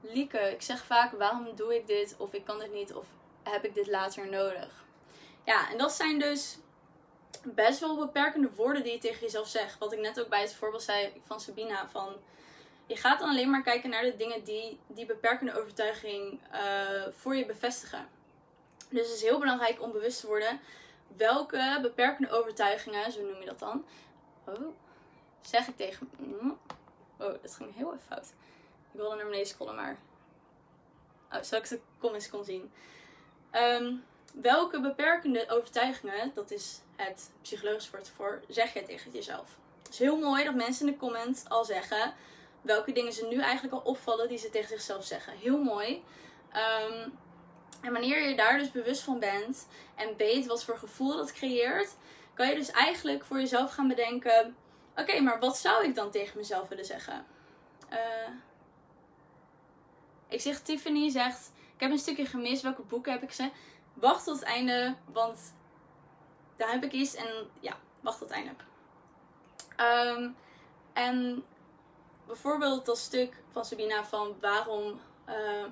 Lieke, 0.00 0.38
ik 0.38 0.62
zeg 0.62 0.84
vaak 0.84 1.12
waarom 1.12 1.56
doe 1.56 1.74
ik 1.74 1.86
dit? 1.86 2.14
Of 2.18 2.32
ik 2.32 2.44
kan 2.44 2.58
dit 2.58 2.72
niet. 2.72 2.94
Of 2.94 3.06
heb 3.42 3.64
ik 3.64 3.74
dit 3.74 3.86
later 3.86 4.28
nodig? 4.28 4.84
Ja, 5.44 5.70
en 5.70 5.78
dat 5.78 5.92
zijn 5.92 6.18
dus 6.18 6.58
best 7.42 7.80
wel 7.80 7.96
beperkende 7.96 8.50
woorden 8.54 8.82
die 8.82 8.92
je 8.92 8.98
tegen 8.98 9.20
jezelf 9.20 9.48
zegt. 9.48 9.78
Wat 9.78 9.92
ik 9.92 9.98
net 9.98 10.20
ook 10.20 10.28
bij 10.28 10.40
het 10.40 10.54
voorbeeld 10.54 10.82
zei 10.82 11.22
van 11.24 11.40
Sabina. 11.40 11.88
Van, 11.88 12.16
je 12.86 12.96
gaat 12.96 13.18
dan 13.18 13.28
alleen 13.28 13.50
maar 13.50 13.62
kijken 13.62 13.90
naar 13.90 14.02
de 14.02 14.16
dingen 14.16 14.44
die 14.44 14.78
die 14.86 15.06
beperkende 15.06 15.60
overtuiging 15.60 16.40
uh, 16.52 16.60
voor 17.16 17.36
je 17.36 17.46
bevestigen. 17.46 18.08
Dus 18.88 19.06
het 19.06 19.16
is 19.16 19.22
heel 19.22 19.38
belangrijk 19.38 19.82
om 19.82 19.92
bewust 19.92 20.20
te 20.20 20.26
worden 20.26 20.60
welke 21.16 21.78
beperkende 21.82 22.30
overtuigingen, 22.30 23.12
zo 23.12 23.22
noem 23.22 23.40
je 23.40 23.46
dat 23.46 23.58
dan. 23.58 23.84
Oh, 24.44 24.74
zeg 25.48 25.68
ik 25.68 25.76
tegen. 25.76 26.10
Oh, 27.18 27.42
dat 27.42 27.54
ging 27.54 27.74
heel 27.74 27.94
even 27.94 28.06
fout. 28.06 28.32
Ik 28.92 29.00
wilde 29.00 29.16
naar 29.16 29.24
beneden 29.24 29.46
scrollen, 29.46 29.74
maar. 29.74 29.98
Oh, 31.32 31.42
zodat 31.42 31.64
ik 31.64 31.68
de 31.68 31.80
comments 31.98 32.30
kon 32.30 32.44
zien. 32.44 32.72
Um, 33.52 34.04
welke 34.34 34.80
beperkende 34.80 35.48
overtuigingen, 35.48 36.32
dat 36.34 36.50
is 36.50 36.80
het 36.96 37.30
psychologisch 37.42 37.90
woord 37.90 38.08
voor, 38.08 38.42
zeg 38.48 38.74
je 38.74 38.82
tegen 38.82 39.10
jezelf? 39.10 39.58
Het 39.82 39.92
is 39.92 39.98
heel 39.98 40.18
mooi 40.18 40.44
dat 40.44 40.54
mensen 40.54 40.86
in 40.86 40.92
de 40.92 40.98
comments 40.98 41.48
al 41.48 41.64
zeggen 41.64 42.14
welke 42.60 42.92
dingen 42.92 43.12
ze 43.12 43.26
nu 43.26 43.40
eigenlijk 43.40 43.74
al 43.74 43.90
opvallen 43.90 44.28
die 44.28 44.38
ze 44.38 44.50
tegen 44.50 44.68
zichzelf 44.68 45.04
zeggen. 45.04 45.32
Heel 45.36 45.62
mooi. 45.62 46.02
Um, 46.52 47.18
en 47.80 47.92
wanneer 47.92 48.28
je 48.28 48.36
daar 48.36 48.58
dus 48.58 48.70
bewust 48.70 49.02
van 49.02 49.18
bent 49.18 49.66
en 49.94 50.16
weet 50.16 50.46
wat 50.46 50.64
voor 50.64 50.78
gevoel 50.78 51.16
dat 51.16 51.32
creëert, 51.32 51.96
kan 52.34 52.48
je 52.48 52.54
dus 52.54 52.70
eigenlijk 52.70 53.24
voor 53.24 53.38
jezelf 53.38 53.72
gaan 53.72 53.88
bedenken: 53.88 54.56
oké, 54.96 55.20
maar 55.20 55.38
wat 55.38 55.58
zou 55.58 55.84
ik 55.84 55.94
dan 55.94 56.10
tegen 56.10 56.36
mezelf 56.36 56.68
willen 56.68 56.84
zeggen? 56.84 57.26
Uh, 57.92 58.28
ik 60.28 60.40
zeg, 60.40 60.60
Tiffany 60.60 61.10
zegt: 61.10 61.52
Ik 61.74 61.80
heb 61.80 61.90
een 61.90 61.98
stukje 61.98 62.26
gemist. 62.26 62.62
Welke 62.62 62.82
boeken 62.82 63.12
heb 63.12 63.22
ik 63.22 63.32
ze? 63.32 63.50
Wacht 63.94 64.24
tot 64.24 64.34
het 64.34 64.44
einde, 64.48 64.94
want 65.12 65.54
daar 66.56 66.70
heb 66.70 66.84
ik 66.84 66.92
iets. 66.92 67.14
En 67.14 67.50
ja, 67.60 67.76
wacht 68.00 68.18
tot 68.18 68.28
het 68.28 68.38
einde. 68.38 68.54
Um, 69.76 70.36
en 70.92 71.44
bijvoorbeeld 72.26 72.86
dat 72.86 72.98
stuk 72.98 73.34
van 73.52 73.64
Sabina 73.64 74.04
van 74.04 74.36
waarom. 74.40 75.00
Uh, 75.28 75.64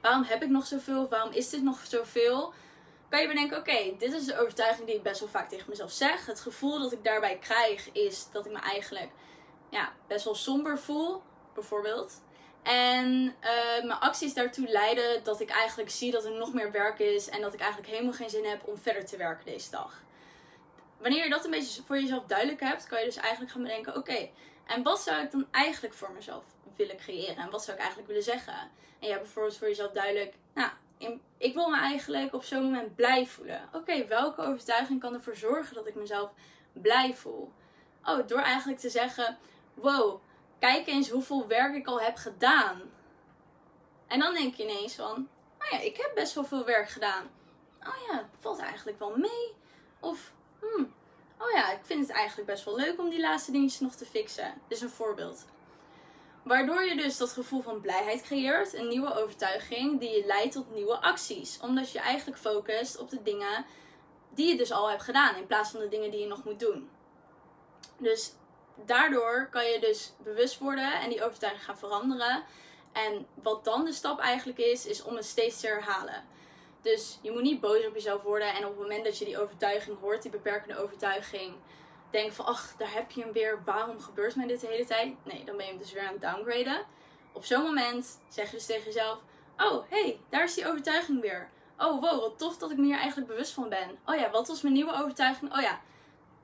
waarom 0.00 0.22
heb 0.22 0.42
ik 0.42 0.48
nog 0.48 0.66
zoveel? 0.66 1.08
Waarom 1.08 1.32
is 1.32 1.50
dit 1.50 1.62
nog 1.62 1.86
zoveel? 1.86 2.52
Kan 3.10 3.20
je 3.20 3.28
bedenken, 3.28 3.58
oké, 3.58 3.94
dit 3.98 4.12
is 4.12 4.24
de 4.24 4.40
overtuiging 4.40 4.86
die 4.86 4.96
ik 4.96 5.02
best 5.02 5.20
wel 5.20 5.28
vaak 5.28 5.48
tegen 5.48 5.70
mezelf 5.70 5.90
zeg. 5.92 6.26
Het 6.26 6.40
gevoel 6.40 6.78
dat 6.78 6.92
ik 6.92 7.04
daarbij 7.04 7.38
krijg 7.38 7.92
is 7.92 8.30
dat 8.32 8.46
ik 8.46 8.52
me 8.52 8.58
eigenlijk 8.58 9.10
ja, 9.68 9.92
best 10.06 10.24
wel 10.24 10.34
somber 10.34 10.78
voel, 10.78 11.22
bijvoorbeeld. 11.54 12.22
En 12.62 13.14
uh, 13.40 13.84
mijn 13.84 13.98
acties 13.98 14.34
daartoe 14.34 14.68
leiden 14.68 15.24
dat 15.24 15.40
ik 15.40 15.50
eigenlijk 15.50 15.90
zie 15.90 16.10
dat 16.10 16.24
er 16.24 16.32
nog 16.32 16.52
meer 16.52 16.70
werk 16.70 16.98
is 16.98 17.28
en 17.28 17.40
dat 17.40 17.54
ik 17.54 17.60
eigenlijk 17.60 17.90
helemaal 17.90 18.12
geen 18.12 18.30
zin 18.30 18.44
heb 18.44 18.68
om 18.68 18.76
verder 18.76 19.06
te 19.06 19.16
werken 19.16 19.44
deze 19.44 19.70
dag. 19.70 20.02
Wanneer 20.98 21.24
je 21.24 21.30
dat 21.30 21.44
een 21.44 21.50
beetje 21.50 21.82
voor 21.82 22.00
jezelf 22.00 22.24
duidelijk 22.24 22.60
hebt, 22.60 22.86
kan 22.86 22.98
je 22.98 23.04
dus 23.04 23.16
eigenlijk 23.16 23.52
gaan 23.52 23.62
bedenken: 23.62 23.96
oké, 23.96 24.28
en 24.66 24.82
wat 24.82 25.00
zou 25.00 25.22
ik 25.22 25.30
dan 25.30 25.46
eigenlijk 25.50 25.94
voor 25.94 26.12
mezelf 26.12 26.44
willen 26.76 26.96
creëren? 26.96 27.36
En 27.36 27.50
wat 27.50 27.64
zou 27.64 27.72
ik 27.72 27.82
eigenlijk 27.82 28.08
willen 28.08 28.24
zeggen? 28.24 28.54
En 28.98 29.06
je 29.06 29.08
hebt 29.08 29.22
bijvoorbeeld 29.22 29.56
voor 29.56 29.68
jezelf 29.68 29.92
duidelijk, 29.92 30.34
nou, 30.54 30.70
ik 31.38 31.54
wil 31.54 31.68
me 31.68 31.76
eigenlijk 31.76 32.34
op 32.34 32.44
zo'n 32.44 32.62
moment 32.62 32.94
blij 32.94 33.26
voelen. 33.26 33.68
Oké, 33.72 34.06
welke 34.06 34.42
overtuiging 34.42 35.00
kan 35.00 35.14
ervoor 35.14 35.36
zorgen 35.36 35.74
dat 35.74 35.86
ik 35.86 35.94
mezelf 35.94 36.30
blij 36.72 37.14
voel? 37.14 37.52
Oh, 38.04 38.26
door 38.26 38.38
eigenlijk 38.38 38.80
te 38.80 38.90
zeggen, 38.90 39.38
wow, 39.74 40.20
kijk 40.58 40.86
eens 40.86 41.10
hoeveel 41.10 41.46
werk 41.46 41.74
ik 41.74 41.86
al 41.86 42.00
heb 42.00 42.16
gedaan. 42.16 42.80
En 44.06 44.18
dan 44.18 44.34
denk 44.34 44.54
je 44.54 44.62
ineens 44.62 44.94
van, 44.94 45.28
oh 45.58 45.70
ja, 45.70 45.78
ik 45.78 45.96
heb 45.96 46.10
best 46.14 46.34
wel 46.34 46.44
veel 46.44 46.64
werk 46.64 46.88
gedaan. 46.88 47.30
Oh 47.86 48.06
ja, 48.08 48.28
valt 48.38 48.58
eigenlijk 48.58 48.98
wel 48.98 49.16
mee. 49.16 49.54
Of, 50.00 50.32
hmm, 50.60 50.94
oh 51.38 51.50
ja, 51.50 51.72
ik 51.72 51.80
vind 51.82 52.06
het 52.06 52.16
eigenlijk 52.16 52.48
best 52.48 52.64
wel 52.64 52.76
leuk 52.76 52.98
om 52.98 53.10
die 53.10 53.20
laatste 53.20 53.52
dingetjes 53.52 53.80
nog 53.80 53.94
te 53.94 54.06
fixen. 54.06 54.54
Dit 54.68 54.76
is 54.76 54.82
een 54.82 54.90
voorbeeld. 54.90 55.46
Waardoor 56.42 56.84
je 56.84 56.96
dus 56.96 57.16
dat 57.16 57.32
gevoel 57.32 57.62
van 57.62 57.80
blijheid 57.80 58.22
creëert, 58.22 58.74
een 58.74 58.88
nieuwe 58.88 59.14
overtuiging 59.22 60.00
die 60.00 60.10
je 60.10 60.26
leidt 60.26 60.52
tot 60.52 60.74
nieuwe 60.74 61.00
acties. 61.00 61.58
Omdat 61.62 61.92
je 61.92 61.98
eigenlijk 61.98 62.40
focust 62.40 62.98
op 62.98 63.10
de 63.10 63.22
dingen 63.22 63.64
die 64.34 64.48
je 64.48 64.56
dus 64.56 64.72
al 64.72 64.90
hebt 64.90 65.02
gedaan 65.02 65.36
in 65.36 65.46
plaats 65.46 65.70
van 65.70 65.80
de 65.80 65.88
dingen 65.88 66.10
die 66.10 66.20
je 66.20 66.26
nog 66.26 66.44
moet 66.44 66.60
doen. 66.60 66.90
Dus 67.98 68.32
daardoor 68.84 69.48
kan 69.50 69.66
je 69.66 69.80
dus 69.80 70.12
bewust 70.22 70.58
worden 70.58 71.00
en 71.00 71.08
die 71.08 71.24
overtuiging 71.24 71.64
gaan 71.64 71.78
veranderen. 71.78 72.42
En 72.92 73.26
wat 73.34 73.64
dan 73.64 73.84
de 73.84 73.92
stap 73.92 74.18
eigenlijk 74.18 74.58
is, 74.58 74.86
is 74.86 75.02
om 75.02 75.16
het 75.16 75.24
steeds 75.24 75.60
te 75.60 75.66
herhalen. 75.66 76.24
Dus 76.82 77.18
je 77.22 77.30
moet 77.30 77.42
niet 77.42 77.60
boos 77.60 77.86
op 77.86 77.94
jezelf 77.94 78.22
worden 78.22 78.54
en 78.54 78.64
op 78.64 78.70
het 78.70 78.78
moment 78.78 79.04
dat 79.04 79.18
je 79.18 79.24
die 79.24 79.40
overtuiging 79.40 79.98
hoort, 80.00 80.22
die 80.22 80.30
beperkende 80.30 80.82
overtuiging, 80.82 81.54
denk 82.10 82.32
van, 82.32 82.44
ach, 82.44 82.74
daar 82.76 82.92
heb 82.92 83.10
je 83.10 83.20
hem 83.20 83.32
weer, 83.32 83.62
waarom 83.64 84.00
gebeurt 84.00 84.36
mij 84.36 84.46
dit 84.46 84.60
de 84.60 84.66
hele 84.66 84.84
tijd? 84.84 85.14
Nee, 85.22 85.44
dan 85.44 85.56
ben 85.56 85.64
je 85.64 85.70
hem 85.70 85.80
dus 85.80 85.92
weer 85.92 86.06
aan 86.06 86.12
het 86.12 86.20
downgraden. 86.20 86.86
Op 87.32 87.44
zo'n 87.44 87.62
moment 87.62 88.20
zeg 88.28 88.50
je 88.50 88.56
dus 88.56 88.66
tegen 88.66 88.84
jezelf, 88.84 89.18
oh, 89.58 89.84
hey, 89.88 90.20
daar 90.28 90.44
is 90.44 90.54
die 90.54 90.68
overtuiging 90.68 91.20
weer. 91.20 91.50
Oh, 91.78 92.00
wow, 92.00 92.20
wat 92.20 92.38
tof 92.38 92.56
dat 92.56 92.70
ik 92.70 92.76
me 92.76 92.84
hier 92.84 92.98
eigenlijk 92.98 93.28
bewust 93.28 93.52
van 93.52 93.68
ben. 93.68 93.98
Oh 94.06 94.14
ja, 94.16 94.30
wat 94.30 94.48
was 94.48 94.62
mijn 94.62 94.74
nieuwe 94.74 94.94
overtuiging? 94.94 95.56
Oh 95.56 95.60
ja, 95.60 95.80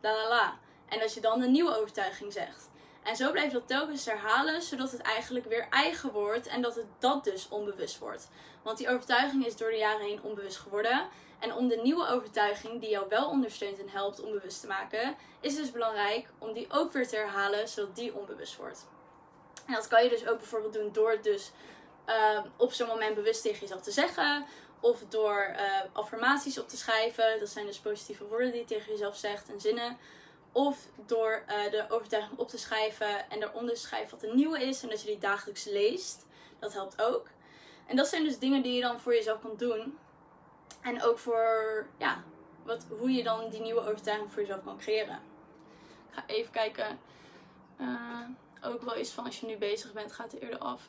la 0.00 0.12
la 0.12 0.28
la. 0.28 0.58
En 0.88 0.98
dat 0.98 1.14
je 1.14 1.20
dan 1.20 1.42
een 1.42 1.52
nieuwe 1.52 1.76
overtuiging 1.76 2.32
zegt. 2.32 2.68
En 3.02 3.16
zo 3.16 3.30
blijf 3.30 3.46
je 3.46 3.58
dat 3.58 3.68
telkens 3.68 4.04
herhalen, 4.04 4.62
zodat 4.62 4.90
het 4.90 5.00
eigenlijk 5.00 5.46
weer 5.46 5.66
eigen 5.70 6.12
wordt 6.12 6.46
en 6.46 6.62
dat 6.62 6.74
het 6.74 6.86
dat 6.98 7.24
dus 7.24 7.48
onbewust 7.48 7.98
wordt. 7.98 8.28
Want 8.62 8.78
die 8.78 8.88
overtuiging 8.88 9.46
is 9.46 9.56
door 9.56 9.70
de 9.70 9.76
jaren 9.76 10.06
heen 10.06 10.22
onbewust 10.22 10.58
geworden. 10.58 11.08
En 11.38 11.54
om 11.54 11.68
de 11.68 11.76
nieuwe 11.76 12.08
overtuiging, 12.08 12.80
die 12.80 12.90
jou 12.90 13.08
wel 13.08 13.28
ondersteunt 13.28 13.78
en 13.78 13.88
helpt 13.88 14.22
om 14.22 14.32
bewust 14.32 14.60
te 14.60 14.66
maken, 14.66 15.16
is 15.40 15.52
het 15.52 15.62
dus 15.62 15.72
belangrijk 15.72 16.28
om 16.38 16.52
die 16.52 16.66
ook 16.70 16.92
weer 16.92 17.08
te 17.08 17.16
herhalen, 17.16 17.68
zodat 17.68 17.96
die 17.96 18.14
onbewust 18.14 18.56
wordt. 18.56 18.86
En 19.66 19.74
dat 19.74 19.88
kan 19.88 20.02
je 20.02 20.08
dus 20.08 20.26
ook 20.26 20.38
bijvoorbeeld 20.38 20.72
doen 20.72 20.92
door 20.92 21.10
het 21.10 21.24
dus 21.24 21.50
uh, 22.06 22.40
op 22.56 22.72
zo'n 22.72 22.88
moment 22.88 23.14
bewust 23.14 23.42
tegen 23.42 23.60
jezelf 23.60 23.82
te 23.82 23.90
zeggen. 23.90 24.46
Of 24.80 25.02
door 25.08 25.54
uh, 25.56 25.80
affirmaties 25.92 26.58
op 26.58 26.68
te 26.68 26.76
schrijven. 26.76 27.38
Dat 27.38 27.48
zijn 27.48 27.66
dus 27.66 27.78
positieve 27.78 28.24
woorden 28.24 28.50
die 28.50 28.60
je 28.60 28.66
tegen 28.66 28.92
jezelf 28.92 29.16
zegt 29.16 29.48
en 29.48 29.60
zinnen. 29.60 29.98
Of 30.52 30.78
door 31.06 31.44
uh, 31.48 31.70
de 31.70 31.84
overtuiging 31.88 32.38
op 32.38 32.48
te 32.48 32.58
schrijven 32.58 33.30
en 33.30 33.40
daaronder 33.40 33.74
te 33.74 33.80
schrijven 33.80 34.18
wat 34.18 34.28
een 34.28 34.36
nieuwe 34.36 34.62
is 34.62 34.82
en 34.82 34.88
dat 34.88 35.00
je 35.00 35.06
die 35.06 35.18
dagelijks 35.18 35.64
leest. 35.64 36.26
Dat 36.58 36.72
helpt 36.72 37.02
ook. 37.02 37.26
En 37.86 37.96
dat 37.96 38.08
zijn 38.08 38.24
dus 38.24 38.38
dingen 38.38 38.62
die 38.62 38.74
je 38.74 38.80
dan 38.80 39.00
voor 39.00 39.14
jezelf 39.14 39.40
kan 39.40 39.54
doen. 39.56 39.98
En 40.86 41.02
ook 41.02 41.18
voor 41.18 41.86
ja, 41.98 42.22
wat, 42.62 42.86
hoe 42.98 43.12
je 43.12 43.22
dan 43.22 43.48
die 43.50 43.60
nieuwe 43.60 43.80
overtuiging 43.80 44.32
voor 44.32 44.40
jezelf 44.40 44.64
kan 44.64 44.78
creëren. 44.78 45.20
Ik 46.08 46.14
ga 46.14 46.24
even 46.26 46.52
kijken. 46.52 46.98
Uh, 47.80 48.20
ook 48.62 48.82
wel 48.82 48.94
eens 48.94 49.10
van 49.10 49.24
als 49.24 49.40
je 49.40 49.46
nu 49.46 49.56
bezig 49.56 49.92
bent, 49.92 50.12
gaat 50.12 50.32
het 50.32 50.42
eerder 50.42 50.58
af. 50.58 50.88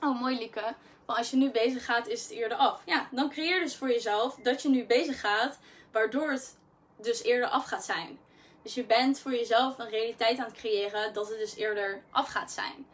Oh, 0.00 0.20
mooi 0.20 0.38
Lieke. 0.38 0.74
Maar 1.06 1.16
als 1.16 1.30
je 1.30 1.36
nu 1.36 1.50
bezig 1.50 1.84
gaat, 1.84 2.06
is 2.06 2.22
het 2.22 2.30
eerder 2.30 2.58
af. 2.58 2.82
Ja, 2.84 3.08
dan 3.10 3.30
creëer 3.30 3.60
dus 3.60 3.76
voor 3.76 3.88
jezelf 3.88 4.34
dat 4.34 4.62
je 4.62 4.68
nu 4.68 4.84
bezig 4.84 5.20
gaat, 5.20 5.58
waardoor 5.90 6.30
het 6.30 6.58
dus 6.96 7.22
eerder 7.22 7.48
af 7.48 7.64
gaat 7.64 7.84
zijn. 7.84 8.18
Dus 8.62 8.74
je 8.74 8.84
bent 8.84 9.20
voor 9.20 9.32
jezelf 9.32 9.78
een 9.78 9.88
realiteit 9.88 10.38
aan 10.38 10.44
het 10.44 10.54
creëren 10.54 11.12
dat 11.12 11.28
het 11.28 11.38
dus 11.38 11.56
eerder 11.56 12.02
af 12.10 12.28
gaat 12.28 12.50
zijn. 12.50 12.86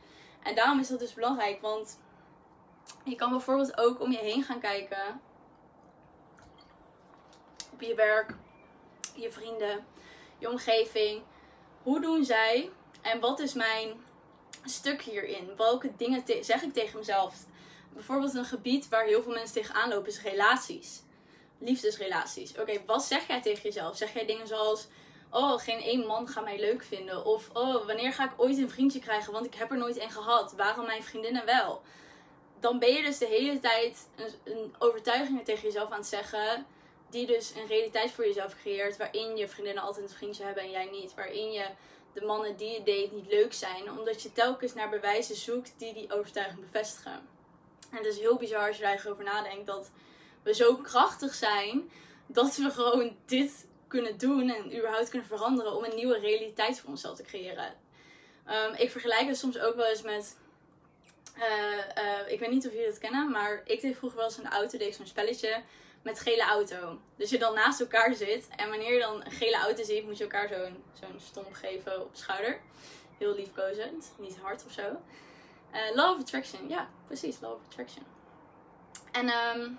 En 0.43 0.55
daarom 0.55 0.81
is 0.81 0.89
dat 0.89 0.99
dus 0.99 1.15
belangrijk, 1.15 1.61
want 1.61 1.99
je 3.05 3.15
kan 3.15 3.31
bijvoorbeeld 3.31 3.79
ook 3.79 4.01
om 4.01 4.13
je 4.13 4.19
heen 4.19 4.43
gaan 4.43 4.61
kijken. 4.61 5.21
Je 7.79 7.95
werk, 7.95 8.35
je 9.15 9.33
vrienden, 9.33 9.87
je 10.39 10.51
omgeving. 10.51 11.23
Hoe 11.83 12.01
doen 12.01 12.25
zij 12.25 12.71
en 13.03 13.21
wat 13.21 13.39
is 13.39 13.55
mijn 13.55 14.05
stuk 14.65 15.03
hierin? 15.03 15.51
Welke 15.57 15.91
dingen 15.97 16.23
zeg 16.41 16.63
ik 16.63 16.73
tegen 16.73 16.99
mezelf? 16.99 17.35
Bijvoorbeeld 17.93 18.35
een 18.35 18.45
gebied 18.45 18.89
waar 18.89 19.05
heel 19.05 19.23
veel 19.23 19.33
mensen 19.33 19.55
tegenaan 19.55 19.89
lopen 19.89 20.09
is 20.09 20.23
relaties. 20.23 21.03
Liefdesrelaties. 21.59 22.59
Oké, 22.59 22.83
wat 22.87 23.05
zeg 23.05 23.27
jij 23.27 23.43
tegen 23.43 23.63
jezelf? 23.63 23.97
Zeg 23.97 24.13
jij 24.13 24.27
dingen 24.27 24.47
zoals 24.47 24.87
oh, 25.31 25.59
geen 25.59 25.81
één 25.81 26.07
man 26.07 26.29
gaat 26.29 26.45
mij 26.45 26.61
leuk 26.61 26.83
vinden. 26.85 27.25
Of, 27.25 27.51
oh, 27.53 27.87
wanneer 27.87 28.13
ga 28.13 28.25
ik 28.25 28.33
ooit 28.37 28.59
een 28.59 28.71
vriendje 28.71 29.01
krijgen, 29.01 29.33
want 29.33 29.47
ik 29.47 29.55
heb 29.55 29.71
er 29.71 29.77
nooit 29.77 30.01
een 30.01 30.11
gehad. 30.11 30.53
Waarom 30.53 30.87
mijn 30.87 31.03
vriendinnen 31.03 31.45
wel? 31.45 31.83
dan 32.61 32.79
ben 32.79 32.93
je 32.93 33.03
dus 33.03 33.19
de 33.19 33.27
hele 33.27 33.59
tijd 33.59 34.09
een 34.45 34.75
overtuiging 34.79 35.45
tegen 35.45 35.63
jezelf 35.63 35.91
aan 35.91 35.99
het 35.99 36.07
zeggen. 36.07 36.67
Die 37.11 37.27
dus 37.27 37.55
een 37.55 37.67
realiteit 37.67 38.11
voor 38.11 38.27
jezelf 38.27 38.57
creëert. 38.61 38.97
Waarin 38.97 39.37
je 39.37 39.49
vriendinnen 39.49 39.83
altijd 39.83 40.11
een 40.11 40.17
vriendje 40.17 40.45
hebben 40.45 40.63
en 40.63 40.71
jij 40.71 40.89
niet. 40.91 41.15
Waarin 41.15 41.53
je 41.53 41.67
de 42.13 42.25
mannen 42.25 42.57
die 42.57 42.71
je 42.71 42.79
date 42.79 43.15
niet 43.15 43.27
leuk 43.27 43.53
zijn. 43.53 43.91
Omdat 43.99 44.23
je 44.23 44.33
telkens 44.33 44.75
naar 44.75 44.89
bewijzen 44.89 45.37
zoekt 45.37 45.75
die 45.79 45.95
die 45.95 46.13
overtuiging 46.13 46.61
bevestigen. 46.61 47.29
En 47.91 47.97
het 47.97 48.07
is 48.07 48.19
heel 48.19 48.37
bizar 48.37 48.67
als 48.67 48.77
je 48.77 48.83
daar 48.83 49.07
over 49.09 49.25
nadenkt. 49.25 49.67
Dat 49.67 49.91
we 50.43 50.55
zo 50.55 50.77
krachtig 50.77 51.35
zijn. 51.35 51.91
Dat 52.27 52.57
we 52.57 52.71
gewoon 52.71 53.17
dit 53.27 53.67
kunnen 53.89 54.19
doen. 54.19 54.51
En 54.51 54.77
überhaupt 54.77 55.09
kunnen 55.09 55.29
veranderen. 55.29 55.77
Om 55.77 55.85
een 55.85 55.95
nieuwe 55.95 56.19
realiteit 56.19 56.81
voor 56.81 56.91
onszelf 56.91 57.17
te 57.17 57.23
creëren. 57.23 57.75
Um, 58.49 58.75
ik 58.75 58.91
vergelijk 58.91 59.27
het 59.27 59.39
soms 59.39 59.59
ook 59.59 59.75
wel 59.75 59.87
eens 59.87 60.03
met 60.03 60.37
uh, 61.39 62.05
uh, 62.05 62.33
ik 62.33 62.41
weet 62.41 62.51
niet 62.51 62.67
of 62.67 62.73
jullie 62.73 62.89
dat 62.89 62.99
kennen, 62.99 63.31
maar 63.31 63.63
ik 63.65 63.81
deed 63.81 63.97
vroeger 63.97 64.19
wel 64.19 64.27
eens 64.27 64.37
de 64.37 64.49
auto 64.49 64.79
deed 64.79 64.95
zo'n 64.95 65.07
spelletje 65.07 65.63
met 66.03 66.21
gele 66.21 66.43
auto. 66.43 67.01
Dus 67.17 67.31
je 67.31 67.39
dan 67.39 67.55
naast 67.55 67.81
elkaar 67.81 68.15
zit 68.15 68.49
en 68.57 68.69
wanneer 68.69 68.93
je 68.93 69.01
dan 69.01 69.25
een 69.25 69.31
gele 69.31 69.57
auto 69.57 69.83
ziet, 69.83 70.05
moet 70.05 70.17
je 70.17 70.25
elkaar 70.25 70.49
zo'n 70.49 70.85
zo'n 70.93 71.21
stomp 71.21 71.53
geven 71.53 72.03
op 72.03 72.13
de 72.13 72.19
schouder. 72.19 72.61
Heel 73.19 73.35
liefkozend, 73.35 74.13
niet 74.19 74.39
hard 74.39 74.65
of 74.67 74.73
zo. 74.73 74.97
Uh, 75.73 75.95
law 75.95 76.15
of 76.15 76.21
attraction, 76.21 76.69
ja, 76.69 76.89
precies, 77.07 77.41
law 77.41 77.53
of 77.53 77.61
attraction. 77.67 78.05
En 79.13 79.29
um, 79.29 79.79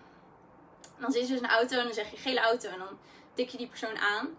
dan 1.00 1.12
zie 1.12 1.22
je 1.22 1.28
dus 1.28 1.40
een 1.40 1.50
auto 1.50 1.78
en 1.78 1.84
dan 1.84 1.94
zeg 1.94 2.12
je 2.12 2.18
gele 2.18 2.40
auto 2.40 2.70
en 2.70 2.80
dan 2.80 3.00
tik 3.34 3.50
je 3.50 3.58
die 3.58 3.68
persoon 3.68 3.98
aan. 3.98 4.38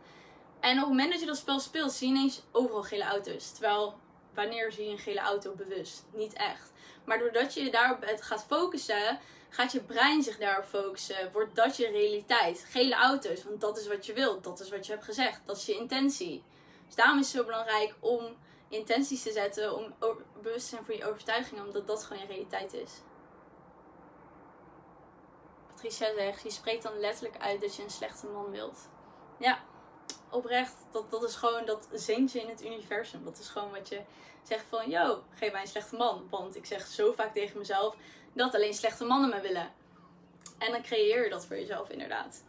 En 0.60 0.72
op 0.72 0.78
het 0.78 0.88
moment 0.88 1.10
dat 1.10 1.20
je 1.20 1.26
dat 1.26 1.36
spel 1.36 1.60
speelt, 1.60 1.92
zie 1.92 2.08
je 2.08 2.14
ineens 2.14 2.42
overal 2.52 2.82
gele 2.82 3.04
auto's. 3.04 3.50
Terwijl, 3.52 3.98
wanneer 4.34 4.72
zie 4.72 4.84
je 4.84 4.90
een 4.90 4.98
gele 4.98 5.20
auto 5.20 5.54
bewust? 5.54 6.04
Niet 6.12 6.32
echt. 6.32 6.72
Maar 7.04 7.18
doordat 7.18 7.54
je 7.54 7.70
daarop 7.70 8.04
gaat 8.04 8.44
focussen, 8.48 9.18
gaat 9.50 9.72
je 9.72 9.80
brein 9.80 10.22
zich 10.22 10.38
daarop 10.38 10.64
focussen. 10.64 11.32
Wordt 11.32 11.54
dat 11.54 11.76
je 11.76 11.88
realiteit. 11.88 12.64
Gele 12.68 12.94
auto's, 12.94 13.44
want 13.44 13.60
dat 13.60 13.78
is 13.78 13.88
wat 13.88 14.06
je 14.06 14.12
wilt. 14.12 14.44
Dat 14.44 14.60
is 14.60 14.70
wat 14.70 14.86
je 14.86 14.92
hebt 14.92 15.04
gezegd. 15.04 15.40
Dat 15.44 15.56
is 15.56 15.66
je 15.66 15.74
intentie. 15.74 16.44
Dus 16.86 16.94
daarom 16.94 17.18
is 17.18 17.26
het 17.26 17.36
zo 17.36 17.44
belangrijk 17.44 17.94
om 18.00 18.36
intenties 18.68 19.22
te 19.22 19.32
zetten. 19.32 19.76
Om 19.76 19.94
bewust 20.42 20.64
te 20.64 20.70
zijn 20.70 20.84
voor 20.84 20.94
je 20.94 21.08
overtuigingen. 21.08 21.66
Omdat 21.66 21.86
dat 21.86 22.04
gewoon 22.04 22.22
je 22.22 22.28
realiteit 22.28 22.72
is. 22.72 22.92
Patricia 25.66 26.14
zegt, 26.14 26.42
je 26.42 26.50
spreekt 26.50 26.82
dan 26.82 26.98
letterlijk 26.98 27.42
uit 27.42 27.60
dat 27.60 27.76
je 27.76 27.82
een 27.82 27.90
slechte 27.90 28.26
man 28.26 28.50
wilt. 28.50 28.88
Ja, 29.38 29.64
oprecht, 30.30 30.74
dat, 30.90 31.10
dat 31.10 31.22
is 31.22 31.34
gewoon 31.34 31.64
dat 31.64 31.88
zintje 31.92 32.40
in 32.40 32.48
het 32.48 32.64
universum. 32.64 33.24
Dat 33.24 33.38
is 33.38 33.48
gewoon 33.48 33.70
wat 33.70 33.88
je 33.88 34.00
zegt 34.42 34.64
van, 34.68 34.90
yo, 34.90 35.22
geef 35.34 35.52
mij 35.52 35.60
een 35.60 35.66
slechte 35.66 35.96
man. 35.96 36.26
Want 36.30 36.56
ik 36.56 36.66
zeg 36.66 36.86
zo 36.86 37.12
vaak 37.12 37.32
tegen 37.32 37.58
mezelf 37.58 37.96
dat 38.32 38.54
alleen 38.54 38.74
slechte 38.74 39.04
mannen 39.04 39.30
me 39.30 39.40
willen. 39.40 39.72
En 40.58 40.72
dan 40.72 40.82
creëer 40.82 41.24
je 41.24 41.30
dat 41.30 41.46
voor 41.46 41.56
jezelf 41.56 41.88
inderdaad. 41.88 42.42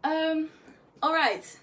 Um, 0.00 0.50
alright. 0.98 1.60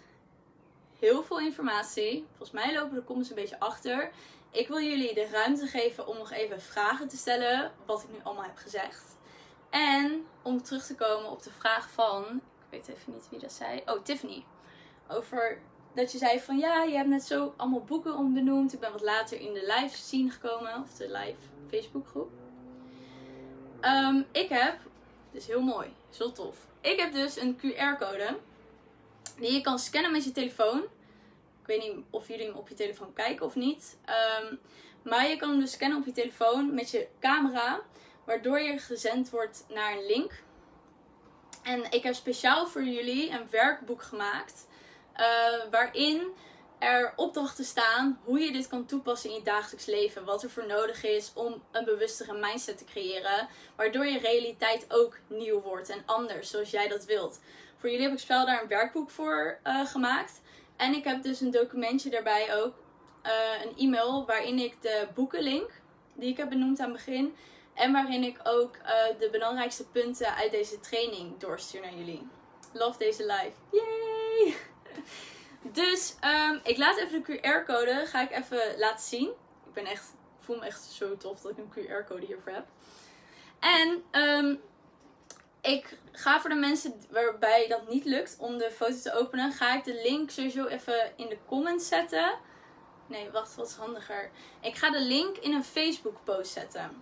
Heel 1.00 1.24
veel 1.24 1.40
informatie. 1.40 2.26
Volgens 2.30 2.52
mij 2.52 2.74
lopen 2.74 2.96
de 2.96 3.04
comments 3.04 3.30
een 3.30 3.36
beetje 3.36 3.60
achter. 3.60 4.12
Ik 4.52 4.68
wil 4.68 4.82
jullie 4.82 5.14
de 5.14 5.28
ruimte 5.28 5.68
geven 5.68 6.08
om 6.08 6.18
nog 6.18 6.32
even 6.32 6.62
vragen 6.62 7.08
te 7.08 7.18
stellen. 7.18 7.72
Wat 7.86 8.04
ik 8.04 8.10
nu 8.10 8.20
allemaal 8.24 8.44
heb 8.44 8.58
gezegd. 8.58 9.18
En 9.70 10.28
om 10.42 10.64
terug 10.64 10.86
te 10.86 10.96
komen 10.96 11.30
op 11.30 11.44
de 11.44 11.52
vraag 11.52 11.90
van 11.90 12.42
weet 12.72 12.88
even 12.88 13.14
niet 13.14 13.30
wie 13.30 13.40
dat 13.40 13.52
zei. 13.52 13.82
Oh, 13.86 14.04
Tiffany. 14.04 14.44
Over 15.08 15.62
dat 15.94 16.12
je 16.12 16.18
zei 16.18 16.40
van 16.40 16.58
ja, 16.58 16.84
je 16.84 16.96
hebt 16.96 17.10
net 17.10 17.24
zo 17.24 17.54
allemaal 17.58 17.84
boeken 17.84 18.34
benoemd. 18.34 18.74
Ik 18.74 18.80
ben 18.80 18.92
wat 18.92 19.02
later 19.02 19.40
in 19.40 19.54
de 19.54 19.74
live 19.78 19.98
scene 19.98 20.30
gekomen. 20.30 20.82
Of 20.82 20.94
de 20.94 21.12
live 21.12 21.38
Facebook 21.70 22.08
groep. 22.08 22.32
Um, 23.82 24.26
ik 24.32 24.50
heb, 24.50 24.78
is 25.32 25.48
heel 25.48 25.62
mooi, 25.62 25.88
zo 26.10 26.32
tof. 26.32 26.68
Ik 26.82 27.00
heb 27.00 27.14
dus 27.14 27.40
een 27.40 27.58
QR-code 27.58 28.38
die 29.40 29.54
je 29.54 29.62
kan 29.62 29.80
scannen 29.80 30.12
met 30.12 30.24
je 30.24 30.32
telefoon. 30.32 30.78
Ik 31.62 31.68
weet 31.68 31.82
niet 31.82 32.06
of 32.10 32.28
jullie 32.28 32.46
hem 32.46 32.56
op 32.56 32.70
je 32.70 32.76
telefoon 32.76 33.14
kijken 33.14 33.46
of 33.46 33.56
niet. 33.56 33.98
Um, 34.42 34.60
maar 35.04 35.30
je 35.30 35.38
kan 35.38 35.50
hem 35.50 35.60
dus 35.60 35.72
scannen 35.72 35.98
op 35.98 36.06
je 36.06 36.12
telefoon 36.12 36.74
met 36.74 36.92
je 36.92 37.08
camera. 37.20 37.82
Waardoor 38.26 38.60
je 38.60 38.78
gezend 38.78 39.30
wordt 39.30 39.66
naar 39.70 39.92
een 39.92 40.06
link 40.06 40.44
en 41.64 41.92
ik 41.92 42.04
heb 42.04 42.14
speciaal 42.14 42.68
voor 42.68 42.84
jullie 42.84 43.30
een 43.32 43.50
werkboek 43.50 44.02
gemaakt. 44.02 44.68
Uh, 45.18 45.26
waarin 45.72 46.34
er 46.80 47.14
opdrachten 47.16 47.66
staan 47.66 48.20
hoe 48.24 48.40
je 48.40 48.52
dit 48.52 48.68
kan 48.68 48.86
toepassen 48.86 49.30
in 49.30 49.36
je 49.36 49.44
dagelijks 49.44 49.86
leven. 49.86 50.26
Wat 50.26 50.44
er 50.44 50.50
voor 50.50 50.68
nodig 50.68 51.04
is 51.04 51.32
om 51.34 51.64
een 51.72 51.86
bewustere 51.86 52.34
mindset 52.34 52.78
te 52.78 52.84
creëren. 52.84 53.48
Waardoor 53.76 54.06
je 54.06 54.20
realiteit 54.20 54.86
ook 54.90 55.18
nieuw 55.28 55.62
wordt 55.62 55.90
en 55.90 56.04
anders, 56.06 56.50
zoals 56.50 56.70
jij 56.70 56.88
dat 56.88 57.06
wilt. 57.06 57.40
Voor 57.78 57.90
jullie 57.90 58.04
heb 58.06 58.14
ik 58.14 58.20
speciaal 58.20 58.46
daar 58.46 58.62
een 58.62 58.68
werkboek 58.68 59.10
voor 59.10 59.60
uh, 59.64 59.86
gemaakt. 59.86 60.42
En 60.78 60.94
ik 60.94 61.04
heb 61.04 61.24
dus 61.24 61.42
een 61.42 61.52
documentje 61.52 62.10
daarbij 62.10 62.56
ook. 62.56 62.74
Uh, 63.26 63.32
een 63.64 63.78
e-mail 63.78 64.26
waarin 64.26 64.60
ik 64.60 64.82
de 64.82 65.08
boekenlink, 65.14 65.72
die 66.14 66.30
ik 66.30 66.38
heb 66.38 66.50
benoemd 66.50 66.80
aan 66.80 66.92
het 66.92 67.06
begin, 67.06 67.36
en 67.74 67.92
waarin 67.92 68.24
ik 68.24 68.40
ook 68.44 68.76
uh, 68.76 69.20
de 69.20 69.30
belangrijkste 69.32 69.88
punten 69.88 70.36
uit 70.36 70.52
deze 70.52 70.80
training 70.80 71.38
doorstuur 71.40 71.82
naar 71.82 71.96
jullie. 71.96 72.28
Love 72.74 72.98
deze 72.98 73.26
live. 73.26 73.52
Yay! 73.72 74.56
Dus 75.64 76.16
um, 76.24 76.60
ik 76.64 76.78
laat 76.78 76.98
even 76.98 77.24
de 77.24 77.40
QR-code. 77.40 78.06
Ga 78.06 78.22
ik 78.22 78.32
even 78.32 78.78
laten 78.78 79.06
zien. 79.06 79.28
Ik 79.66 79.74
ben 79.74 79.86
echt, 79.86 80.14
voel 80.40 80.58
me 80.58 80.66
echt 80.66 80.82
zo 80.82 81.18
tof 81.18 81.42
dat 81.42 81.52
ik 81.52 81.58
een 81.58 81.72
QR-code 81.72 82.26
hiervoor 82.26 82.54
heb. 82.54 82.66
En 83.60 84.04
um, 84.12 84.62
ik 85.62 85.98
ga 86.12 86.42
voor 86.42 86.50
de 86.50 86.56
mensen 86.56 86.94
waarbij 87.10 87.68
dat 87.68 87.90
niet 87.90 88.06
lukt 88.06 88.38
om 88.40 88.58
de 88.58 88.72
foto 88.72 89.00
te 89.02 89.14
openen, 89.14 89.52
ga 89.52 89.76
ik 89.76 89.84
de 89.84 90.02
link 90.04 90.30
sowieso 90.30 90.66
even 90.66 91.12
in 91.16 91.30
de 91.30 91.38
comments 91.48 91.88
zetten. 91.88 92.34
Nee, 93.08 93.30
wacht, 93.32 93.56
wat 93.56 93.68
is 93.68 93.76
handiger. 93.76 94.32
Ik 94.62 94.76
ga 94.76 94.90
de 94.90 95.02
link 95.02 95.38
in 95.38 95.54
een 95.54 95.64
Facebook 95.64 96.24
post 96.24 96.52
zetten. 96.52 97.02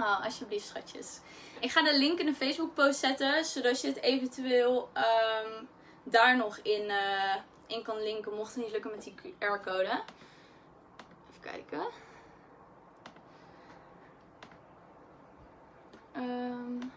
Oh, 0.00 0.24
alsjeblieft, 0.24 0.66
schatjes. 0.66 1.20
Ik 1.60 1.70
ga 1.70 1.82
de 1.82 1.98
link 1.98 2.18
in 2.18 2.26
de 2.26 2.34
Facebook 2.34 2.74
post 2.74 2.98
zetten, 2.98 3.44
zodat 3.44 3.80
je 3.80 3.86
het 3.86 4.00
eventueel 4.00 4.90
um, 4.94 5.68
daar 6.02 6.36
nog 6.36 6.58
in, 6.58 6.84
uh, 6.90 7.34
in 7.66 7.82
kan 7.82 8.02
linken, 8.02 8.34
mocht 8.34 8.54
het 8.54 8.64
niet 8.64 8.72
lukken 8.72 8.90
met 8.90 9.02
die 9.02 9.14
QR-code. 9.14 10.02
Even 11.28 11.40
kijken. 11.40 11.86
Um, 16.16 16.92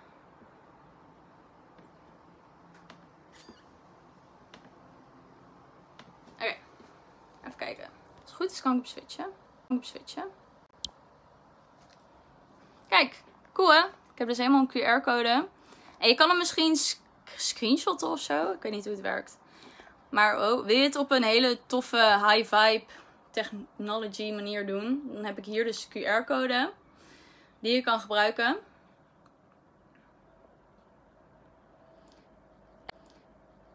Oké, 6.35 6.55
even 7.45 7.57
kijken. 7.57 7.85
Als 7.85 8.29
het 8.29 8.33
goed 8.33 8.51
is, 8.51 8.61
kan 8.61 8.73
ik 8.73 8.79
op 8.79 8.85
switchen. 8.85 9.25
Kan 9.67 9.77
ik 9.77 9.77
op 9.77 9.83
switchen. 9.83 10.39
Kijk, 12.91 13.23
cool 13.53 13.73
hè? 13.73 13.79
Ik 13.85 14.10
heb 14.21 14.29
dus 14.29 14.37
helemaal 14.37 14.67
een 14.69 15.01
QR-code. 15.01 15.47
En 15.97 16.07
je 16.07 16.15
kan 16.15 16.29
hem 16.29 16.37
misschien 16.37 16.75
screenshotten 17.35 18.07
of 18.07 18.19
zo. 18.19 18.51
Ik 18.51 18.61
weet 18.61 18.71
niet 18.71 18.83
hoe 18.83 18.93
het 18.93 19.01
werkt. 19.01 19.37
Maar 20.09 20.51
oh, 20.51 20.65
wil 20.65 20.75
je 20.75 20.83
het 20.83 20.95
op 20.95 21.11
een 21.11 21.23
hele 21.23 21.59
toffe 21.65 22.19
high 22.27 22.55
vibe 22.55 22.83
technology 23.31 24.31
manier 24.31 24.65
doen? 24.65 25.09
Dan 25.13 25.25
heb 25.25 25.37
ik 25.37 25.45
hier 25.45 25.63
dus 25.63 25.87
QR-code. 25.87 26.71
Die 27.59 27.73
je 27.73 27.81
kan 27.81 27.99
gebruiken. 27.99 28.57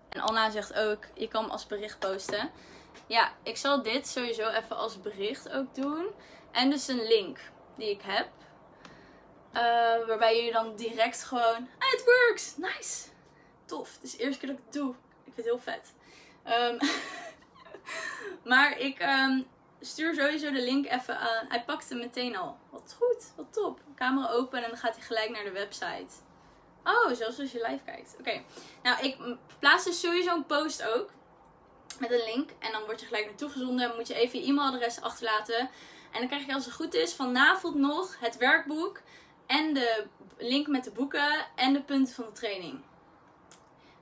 En 0.09 0.21
Anna 0.21 0.51
zegt 0.51 0.75
ook, 0.75 1.05
je 1.15 1.29
kan 1.29 1.43
hem 1.43 1.51
als 1.51 1.67
bericht 1.67 1.99
posten. 1.99 2.51
Ja, 3.07 3.33
ik 3.43 3.57
zal 3.57 3.83
dit 3.83 4.09
sowieso 4.09 4.49
even 4.49 4.77
als 4.77 5.01
bericht 5.01 5.53
ook 5.53 5.75
doen. 5.75 6.07
En 6.51 6.71
dus 6.71 6.89
een 6.89 7.07
link 7.07 7.39
die 7.77 7.91
ik 7.91 8.03
heb. 8.03 8.29
Uh, 9.57 10.07
waarbij 10.07 10.45
je 10.45 10.53
dan 10.53 10.77
direct 10.77 11.25
gewoon. 11.25 11.69
Ah, 11.79 11.93
it 11.93 12.05
works! 12.05 12.57
Nice! 12.57 13.07
Tof. 13.65 13.95
Het 13.95 14.03
is 14.03 14.17
de 14.17 14.23
eerste 14.23 14.39
keer 14.39 14.49
dat 14.49 14.59
ik 14.59 14.65
het 14.65 14.75
doe. 14.75 14.95
Ik 15.25 15.33
vind 15.35 15.37
het 15.37 15.47
heel 15.47 15.59
vet. 15.59 15.95
Um, 16.47 16.79
maar 18.53 18.79
ik 18.79 19.03
um, 19.03 19.47
stuur 19.81 20.15
sowieso 20.15 20.51
de 20.51 20.63
link 20.63 20.87
even 20.87 21.19
aan. 21.19 21.47
Hij 21.49 21.65
pakt 21.65 21.89
hem 21.89 21.99
meteen 21.99 22.37
al. 22.37 22.57
Wat 22.71 22.97
goed, 22.99 23.33
wat 23.37 23.53
top. 23.53 23.81
Camera 23.95 24.31
open 24.31 24.63
en 24.63 24.69
dan 24.69 24.79
gaat 24.79 24.95
hij 24.95 25.05
gelijk 25.05 25.31
naar 25.31 25.45
de 25.45 25.53
website. 25.53 26.15
Oh, 26.85 27.13
zelfs 27.13 27.39
als 27.39 27.53
je 27.53 27.67
live 27.69 27.85
kijkt. 27.85 28.17
Oké. 28.19 28.43
Nou, 28.83 29.05
ik 29.05 29.17
plaats 29.59 29.85
dus 29.85 30.01
sowieso 30.01 30.35
een 30.35 30.47
post 30.47 30.83
ook. 30.83 31.11
Met 31.99 32.11
een 32.11 32.25
link. 32.25 32.51
En 32.59 32.73
dan 32.73 32.85
word 32.85 33.01
je 33.01 33.07
gelijk 33.07 33.27
naartoe 33.27 33.51
gezonden. 33.51 33.93
Moet 33.97 34.09
je 34.09 34.15
even 34.15 34.41
je 34.41 34.47
e-mailadres 34.47 35.01
achterlaten. 35.01 35.71
En 36.13 36.19
dan 36.19 36.27
krijg 36.27 36.47
je 36.47 36.55
als 36.55 36.65
het 36.65 36.75
goed 36.75 36.95
is 36.95 37.15
vanavond 37.15 37.75
nog 37.75 38.17
het 38.21 38.37
werkboek 38.37 39.01
en 39.47 39.75
de 39.75 40.07
link 40.37 40.67
met 40.67 40.85
de 40.85 40.91
boeken 40.91 41.47
en 41.55 41.73
de 41.73 41.83
punten 41.83 42.15
van 42.15 42.25
de 42.25 42.33
training. 42.33 42.81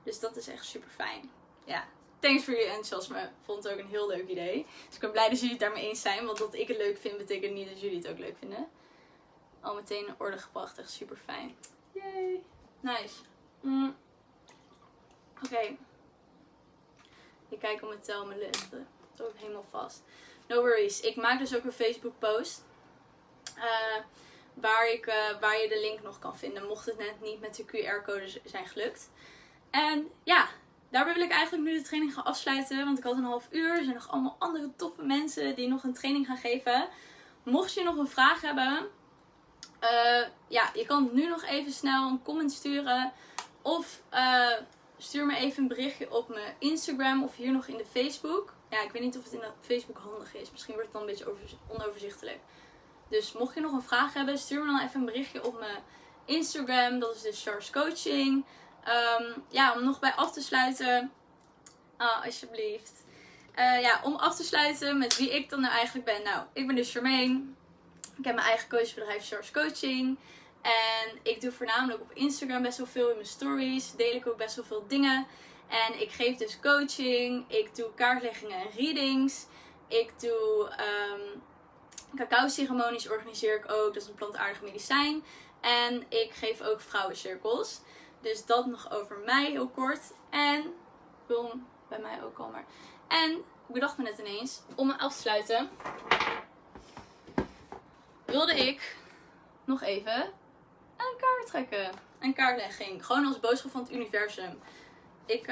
Dus 0.03 0.19
dat 0.19 0.35
is 0.35 0.47
echt 0.47 0.65
super 0.65 0.89
fijn. 0.89 1.31
Ja, 1.63 1.87
thanks 2.19 2.43
voor 2.43 2.53
jullie 2.53 2.69
enthousiasme. 2.69 3.29
Vond 3.41 3.63
het 3.63 3.73
ook 3.73 3.79
een 3.79 3.87
heel 3.87 4.07
leuk 4.07 4.27
idee. 4.27 4.65
Dus 4.85 4.95
ik 4.95 5.01
ben 5.01 5.11
blij 5.11 5.29
dat 5.29 5.37
jullie 5.37 5.53
het 5.53 5.59
daarmee 5.59 5.87
eens 5.87 6.01
zijn. 6.01 6.25
Want 6.25 6.37
dat 6.37 6.53
ik 6.53 6.67
het 6.67 6.77
leuk 6.77 6.97
vind, 6.97 7.17
betekent 7.17 7.53
niet 7.53 7.69
dat 7.69 7.81
jullie 7.81 7.97
het 7.97 8.07
ook 8.07 8.17
leuk 8.17 8.37
vinden. 8.37 8.67
Al 9.61 9.75
meteen 9.75 10.07
in 10.07 10.15
orde 10.17 10.37
gebracht. 10.37 10.77
Echt 10.77 10.91
super 10.91 11.17
fijn. 11.17 11.55
Yay. 11.91 12.43
Nice. 12.79 13.15
Mm. 13.61 13.95
Oké. 15.43 15.75
Ik 17.49 17.59
kijk 17.59 17.81
op 17.81 17.87
mijn 17.87 18.01
tel, 18.01 18.25
mijn. 18.25 18.39
Het 18.39 18.73
is 19.13 19.21
ook 19.21 19.37
helemaal 19.37 19.65
vast. 19.69 20.03
No 20.47 20.61
worries. 20.61 21.01
Ik 21.01 21.15
maak 21.15 21.39
dus 21.39 21.55
ook 21.55 21.63
een 21.63 21.71
Facebook 21.71 22.19
post. 22.19 22.63
Uh, 23.57 24.03
waar, 24.55 24.93
uh, 24.93 25.39
waar 25.39 25.61
je 25.61 25.69
de 25.69 25.79
link 25.79 26.01
nog 26.01 26.19
kan 26.19 26.37
vinden. 26.37 26.67
Mocht 26.67 26.85
het 26.85 26.97
net 26.97 27.21
niet 27.21 27.39
met 27.39 27.55
de 27.55 27.65
QR-code 27.65 28.41
zijn 28.43 28.65
gelukt. 28.65 29.09
En 29.69 30.09
ja, 30.23 30.47
daarbij 30.89 31.13
wil 31.13 31.23
ik 31.23 31.31
eigenlijk 31.31 31.63
nu 31.63 31.77
de 31.77 31.83
training 31.83 32.13
gaan 32.13 32.25
afsluiten. 32.25 32.85
Want 32.85 32.97
ik 32.97 33.03
had 33.03 33.17
een 33.17 33.23
half 33.23 33.47
uur. 33.51 33.71
Er 33.77 33.83
zijn 33.83 33.95
nog 33.95 34.09
allemaal 34.09 34.35
andere 34.39 34.71
toffe 34.75 35.03
mensen 35.03 35.55
die 35.55 35.67
nog 35.67 35.83
een 35.83 35.93
training 35.93 36.25
gaan 36.25 36.37
geven. 36.37 36.87
Mocht 37.43 37.73
je 37.73 37.83
nog 37.83 37.97
een 37.97 38.07
vraag 38.07 38.41
hebben. 38.41 38.87
Uh, 39.81 40.27
ja, 40.47 40.69
je 40.73 40.85
kan 40.85 41.09
nu 41.13 41.27
nog 41.27 41.43
even 41.43 41.71
snel 41.71 42.09
een 42.09 42.21
comment 42.23 42.51
sturen. 42.51 43.13
Of 43.61 44.01
uh, 44.13 44.51
stuur 44.97 45.25
me 45.25 45.35
even 45.35 45.61
een 45.61 45.67
berichtje 45.67 46.11
op 46.11 46.29
mijn 46.29 46.55
Instagram 46.59 47.23
of 47.23 47.35
hier 47.35 47.51
nog 47.51 47.67
in 47.67 47.77
de 47.77 47.85
Facebook. 47.85 48.53
Ja, 48.69 48.81
ik 48.81 48.91
weet 48.91 49.01
niet 49.01 49.17
of 49.17 49.23
het 49.23 49.33
in 49.33 49.39
de 49.39 49.51
Facebook 49.61 49.97
handig 49.97 50.35
is. 50.35 50.51
Misschien 50.51 50.73
wordt 50.73 50.89
het 50.89 50.99
dan 50.99 51.09
een 51.09 51.15
beetje 51.15 51.33
onoverzichtelijk. 51.67 52.39
Dus 53.09 53.31
mocht 53.31 53.53
je 53.55 53.61
nog 53.61 53.71
een 53.71 53.81
vraag 53.81 54.13
hebben, 54.13 54.37
stuur 54.37 54.59
me 54.59 54.65
dan 54.65 54.81
even 54.81 54.99
een 54.99 55.05
berichtje 55.05 55.45
op 55.45 55.59
mijn 55.59 55.83
Instagram. 56.25 56.99
Dat 56.99 57.15
is 57.15 57.21
dus 57.21 57.43
Charles 57.43 57.69
Coaching. 57.69 58.45
Um, 59.19 59.43
ja, 59.49 59.73
om 59.73 59.83
nog 59.83 59.99
bij 59.99 60.13
af 60.13 60.31
te 60.31 60.41
sluiten. 60.41 61.11
Ah, 61.97 62.25
alsjeblieft. 62.25 63.03
Uh, 63.55 63.81
ja, 63.81 63.99
om 64.03 64.15
af 64.15 64.35
te 64.35 64.43
sluiten 64.43 64.97
met 64.97 65.17
wie 65.17 65.35
ik 65.35 65.49
dan 65.49 65.61
nou 65.61 65.73
eigenlijk 65.73 66.05
ben. 66.05 66.23
Nou, 66.23 66.45
ik 66.53 66.67
ben 66.67 66.75
dus 66.75 66.91
Charmaine. 66.91 67.43
Ik 68.17 68.25
heb 68.25 68.35
mijn 68.35 68.47
eigen 68.47 68.69
coachbedrijf 68.69 69.27
Charles 69.27 69.51
Coaching. 69.51 70.17
En 70.61 71.19
ik 71.23 71.41
doe 71.41 71.51
voornamelijk 71.51 72.01
op 72.01 72.11
Instagram 72.13 72.61
best 72.61 72.77
wel 72.77 72.87
veel 72.87 73.09
in 73.09 73.15
mijn 73.15 73.27
stories. 73.27 73.95
Deel 73.95 74.15
ik 74.15 74.27
ook 74.27 74.37
best 74.37 74.55
wel 74.55 74.65
veel 74.65 74.85
dingen. 74.87 75.27
En 75.67 76.01
ik 76.01 76.11
geef 76.11 76.37
dus 76.37 76.59
coaching. 76.59 77.45
Ik 77.47 77.75
doe 77.75 77.93
kaartleggingen 77.95 78.59
en 78.59 78.69
readings. 78.75 79.45
Ik 79.87 80.19
doe 80.19 80.69
um, 80.79 81.41
cacao 82.15 82.47
ceremonies 82.47 83.09
organiseer 83.09 83.55
ik 83.55 83.71
ook. 83.71 83.93
Dat 83.93 84.03
is 84.03 84.07
een 84.07 84.15
plantaardig 84.15 84.61
medicijn. 84.61 85.23
En 85.61 86.03
ik 86.09 86.33
geef 86.33 86.61
ook 86.61 86.81
vrouwencirkels. 86.81 87.81
Dus 88.21 88.45
dat 88.45 88.65
nog 88.65 88.91
over 88.91 89.17
mij 89.25 89.51
heel 89.51 89.67
kort. 89.67 90.01
En 90.29 90.73
bij 91.87 91.99
mij 91.99 92.23
ook 92.23 92.37
al 92.37 92.49
maar. 92.49 92.65
En 93.07 93.31
ik 93.67 93.73
bedacht 93.73 93.97
me 93.97 94.03
net 94.03 94.17
ineens, 94.17 94.61
om 94.75 94.87
me 94.87 94.97
af 94.97 95.15
te 95.15 95.21
sluiten, 95.21 95.69
wilde 98.25 98.67
ik 98.67 98.97
nog 99.63 99.81
even 99.81 100.21
een 100.97 101.15
kaart 101.17 101.47
trekken. 101.47 101.91
Een 102.19 102.33
kaartlegging. 102.33 103.05
Gewoon 103.05 103.25
als 103.25 103.39
boodschap 103.39 103.71
van 103.71 103.81
het 103.81 103.91
universum. 103.91 104.59
Ik, 105.25 105.47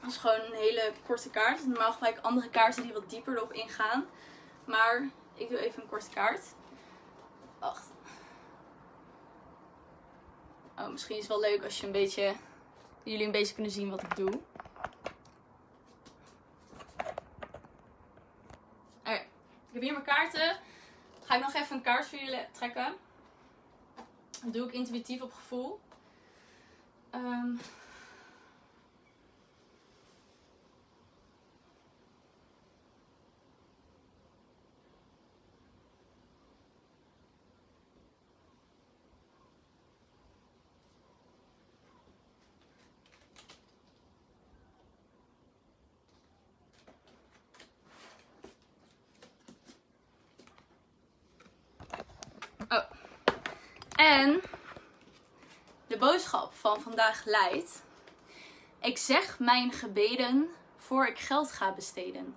dat 0.00 0.10
is 0.10 0.16
gewoon 0.16 0.40
een 0.40 0.52
hele 0.52 0.92
korte 1.06 1.30
kaart. 1.30 1.66
Normaal 1.66 1.92
gebruik 1.92 2.16
ik 2.16 2.24
andere 2.24 2.50
kaarten 2.50 2.82
die 2.82 2.92
wat 2.92 3.10
dieper 3.10 3.36
erop 3.36 3.52
ingaan. 3.52 4.06
Maar 4.64 5.08
ik 5.40 5.48
doe 5.48 5.58
even 5.58 5.82
een 5.82 5.88
korte 5.88 6.10
kaart. 6.10 6.44
Wacht. 7.58 7.90
Oh, 10.78 10.88
misschien 10.88 11.16
is 11.16 11.22
het 11.22 11.30
wel 11.30 11.40
leuk 11.40 11.64
als 11.64 11.80
je 11.80 11.86
een 11.86 11.92
beetje, 11.92 12.34
jullie 13.02 13.26
een 13.26 13.32
beetje 13.32 13.54
kunnen 13.54 13.72
zien 13.72 13.90
wat 13.90 14.02
ik 14.02 14.16
doe. 14.16 14.40
Oké, 19.00 19.12
ik 19.12 19.72
heb 19.72 19.82
hier 19.82 19.92
mijn 19.92 20.04
kaarten. 20.04 20.58
Ga 21.22 21.34
ik 21.34 21.42
nog 21.42 21.54
even 21.54 21.76
een 21.76 21.82
kaart 21.82 22.06
voor 22.06 22.18
jullie 22.18 22.46
trekken. 22.52 22.96
Dat 24.42 24.52
doe 24.52 24.66
ik 24.66 24.72
intuïtief 24.72 25.22
op 25.22 25.32
gevoel. 25.32 25.80
Um, 27.14 27.60
En 54.00 54.42
de 55.86 55.96
boodschap 55.96 56.54
van 56.54 56.82
vandaag 57.00 57.26
luidt: 57.26 57.82
Ik 58.80 58.98
zeg 58.98 59.38
mijn 59.38 59.72
gebeden 59.72 60.50
voor 60.76 61.06
ik 61.06 61.18
geld 61.18 61.52
ga 61.52 61.72
besteden. 61.72 62.36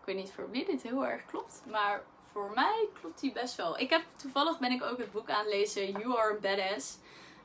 Ik 0.00 0.06
weet 0.06 0.16
niet 0.16 0.32
voor 0.32 0.50
wie 0.50 0.64
dit 0.64 0.82
heel 0.82 1.06
erg 1.06 1.26
klopt, 1.26 1.62
maar 1.66 2.02
voor 2.32 2.50
mij 2.54 2.88
klopt 3.00 3.20
die 3.20 3.32
best 3.32 3.56
wel. 3.56 3.78
Ik 3.78 3.90
heb 3.90 4.02
toevallig 4.16 4.58
ben 4.58 4.70
ik 4.70 4.82
ook 4.82 4.98
het 4.98 5.12
boek 5.12 5.30
aan 5.30 5.44
het 5.44 5.54
lezen 5.54 5.90
You 5.90 6.18
Are 6.18 6.36
a 6.36 6.40
Badass 6.40 6.96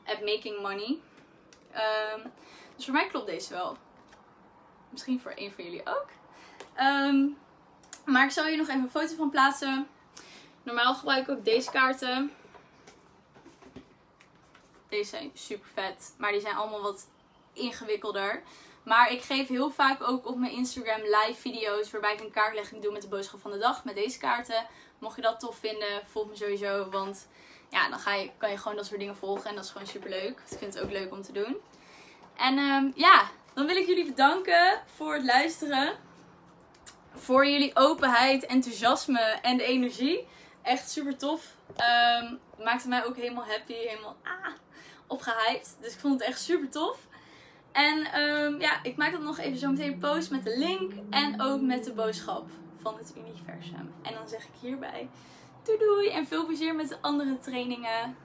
at 0.04 0.20
Making 0.20 0.62
Money. 0.62 0.98
Um, 2.14 2.32
dus 2.76 2.84
voor 2.84 2.94
mij 2.94 3.06
klopt 3.06 3.26
deze 3.26 3.52
wel. 3.54 3.76
Misschien 4.88 5.20
voor 5.20 5.32
een 5.34 5.52
van 5.52 5.64
jullie 5.64 5.86
ook. 5.86 6.08
Um, 6.80 7.38
maar 8.04 8.24
ik 8.24 8.30
zal 8.30 8.44
hier 8.44 8.56
nog 8.56 8.68
even 8.68 8.82
een 8.82 8.90
foto 8.90 9.14
van 9.14 9.30
plaatsen. 9.30 9.88
Normaal 10.62 10.94
gebruik 10.94 11.28
ik 11.28 11.36
ook 11.36 11.44
deze 11.44 11.70
kaarten. 11.70 12.32
Deze 14.88 15.10
zijn 15.10 15.30
super 15.34 15.68
vet. 15.74 16.14
Maar 16.18 16.32
die 16.32 16.40
zijn 16.40 16.56
allemaal 16.56 16.82
wat 16.82 17.08
ingewikkelder. 17.52 18.42
Maar 18.82 19.12
ik 19.12 19.22
geef 19.22 19.48
heel 19.48 19.70
vaak 19.70 20.02
ook 20.02 20.26
op 20.26 20.36
mijn 20.36 20.52
Instagram 20.52 21.00
live 21.00 21.40
video's 21.40 21.90
waarbij 21.90 22.12
ik 22.12 22.20
een 22.20 22.30
kaartlegging 22.30 22.82
doe 22.82 22.92
met 22.92 23.02
de 23.02 23.08
boodschap 23.08 23.40
van 23.40 23.50
de 23.50 23.58
dag. 23.58 23.84
Met 23.84 23.94
deze 23.94 24.18
kaarten. 24.18 24.66
Mocht 24.98 25.16
je 25.16 25.22
dat 25.22 25.40
tof 25.40 25.56
vinden, 25.56 26.02
volg 26.06 26.28
me 26.28 26.36
sowieso. 26.36 26.90
Want 26.90 27.28
ja, 27.70 27.88
dan 27.88 27.98
ga 27.98 28.14
je, 28.14 28.30
kan 28.36 28.50
je 28.50 28.58
gewoon 28.58 28.76
dat 28.76 28.86
soort 28.86 29.00
dingen 29.00 29.16
volgen. 29.16 29.50
En 29.50 29.54
dat 29.54 29.64
is 29.64 29.70
gewoon 29.70 29.86
super 29.86 30.10
leuk. 30.10 30.40
Ik 30.50 30.58
vind 30.58 30.74
het 30.74 30.82
ook 30.82 30.90
leuk 30.90 31.12
om 31.12 31.22
te 31.22 31.32
doen. 31.32 31.56
En 32.36 32.58
um, 32.58 32.92
ja, 32.94 33.30
dan 33.54 33.66
wil 33.66 33.76
ik 33.76 33.86
jullie 33.86 34.04
bedanken 34.04 34.82
voor 34.94 35.14
het 35.14 35.24
luisteren. 35.24 35.94
Voor 37.14 37.46
jullie 37.46 37.76
openheid, 37.76 38.46
enthousiasme 38.46 39.20
en 39.20 39.56
de 39.56 39.64
energie 39.64 40.26
echt 40.62 40.90
super 40.90 41.16
tof. 41.16 41.56
Um, 42.20 42.40
maakte 42.64 42.88
mij 42.88 43.04
ook 43.04 43.16
helemaal 43.16 43.46
happy, 43.46 43.72
helemaal 43.72 44.16
ah, 44.22 44.52
opgehyped. 45.06 45.76
Dus 45.80 45.92
ik 45.92 45.98
vond 46.00 46.20
het 46.20 46.28
echt 46.28 46.40
super 46.40 46.70
tof. 46.70 46.98
En 47.72 48.20
um, 48.20 48.60
ja, 48.60 48.82
ik 48.82 48.96
maak 48.96 49.12
dan 49.12 49.22
nog 49.22 49.38
even 49.38 49.58
zo 49.58 49.70
meteen 49.70 49.92
een 49.92 49.98
post 49.98 50.30
met 50.30 50.44
de 50.44 50.58
link 50.58 50.92
en 51.10 51.42
ook 51.42 51.60
met 51.60 51.84
de 51.84 51.92
boodschap 51.92 52.48
van 52.80 52.98
het 52.98 53.12
universum. 53.16 53.92
En 54.02 54.14
dan 54.14 54.28
zeg 54.28 54.42
ik 54.44 54.50
hierbij 54.60 55.08
doei 55.66 55.78
doei 55.78 56.08
en 56.08 56.26
veel 56.26 56.46
plezier 56.46 56.74
met 56.74 56.88
de 56.88 56.96
andere 57.00 57.38
trainingen. 57.38 58.16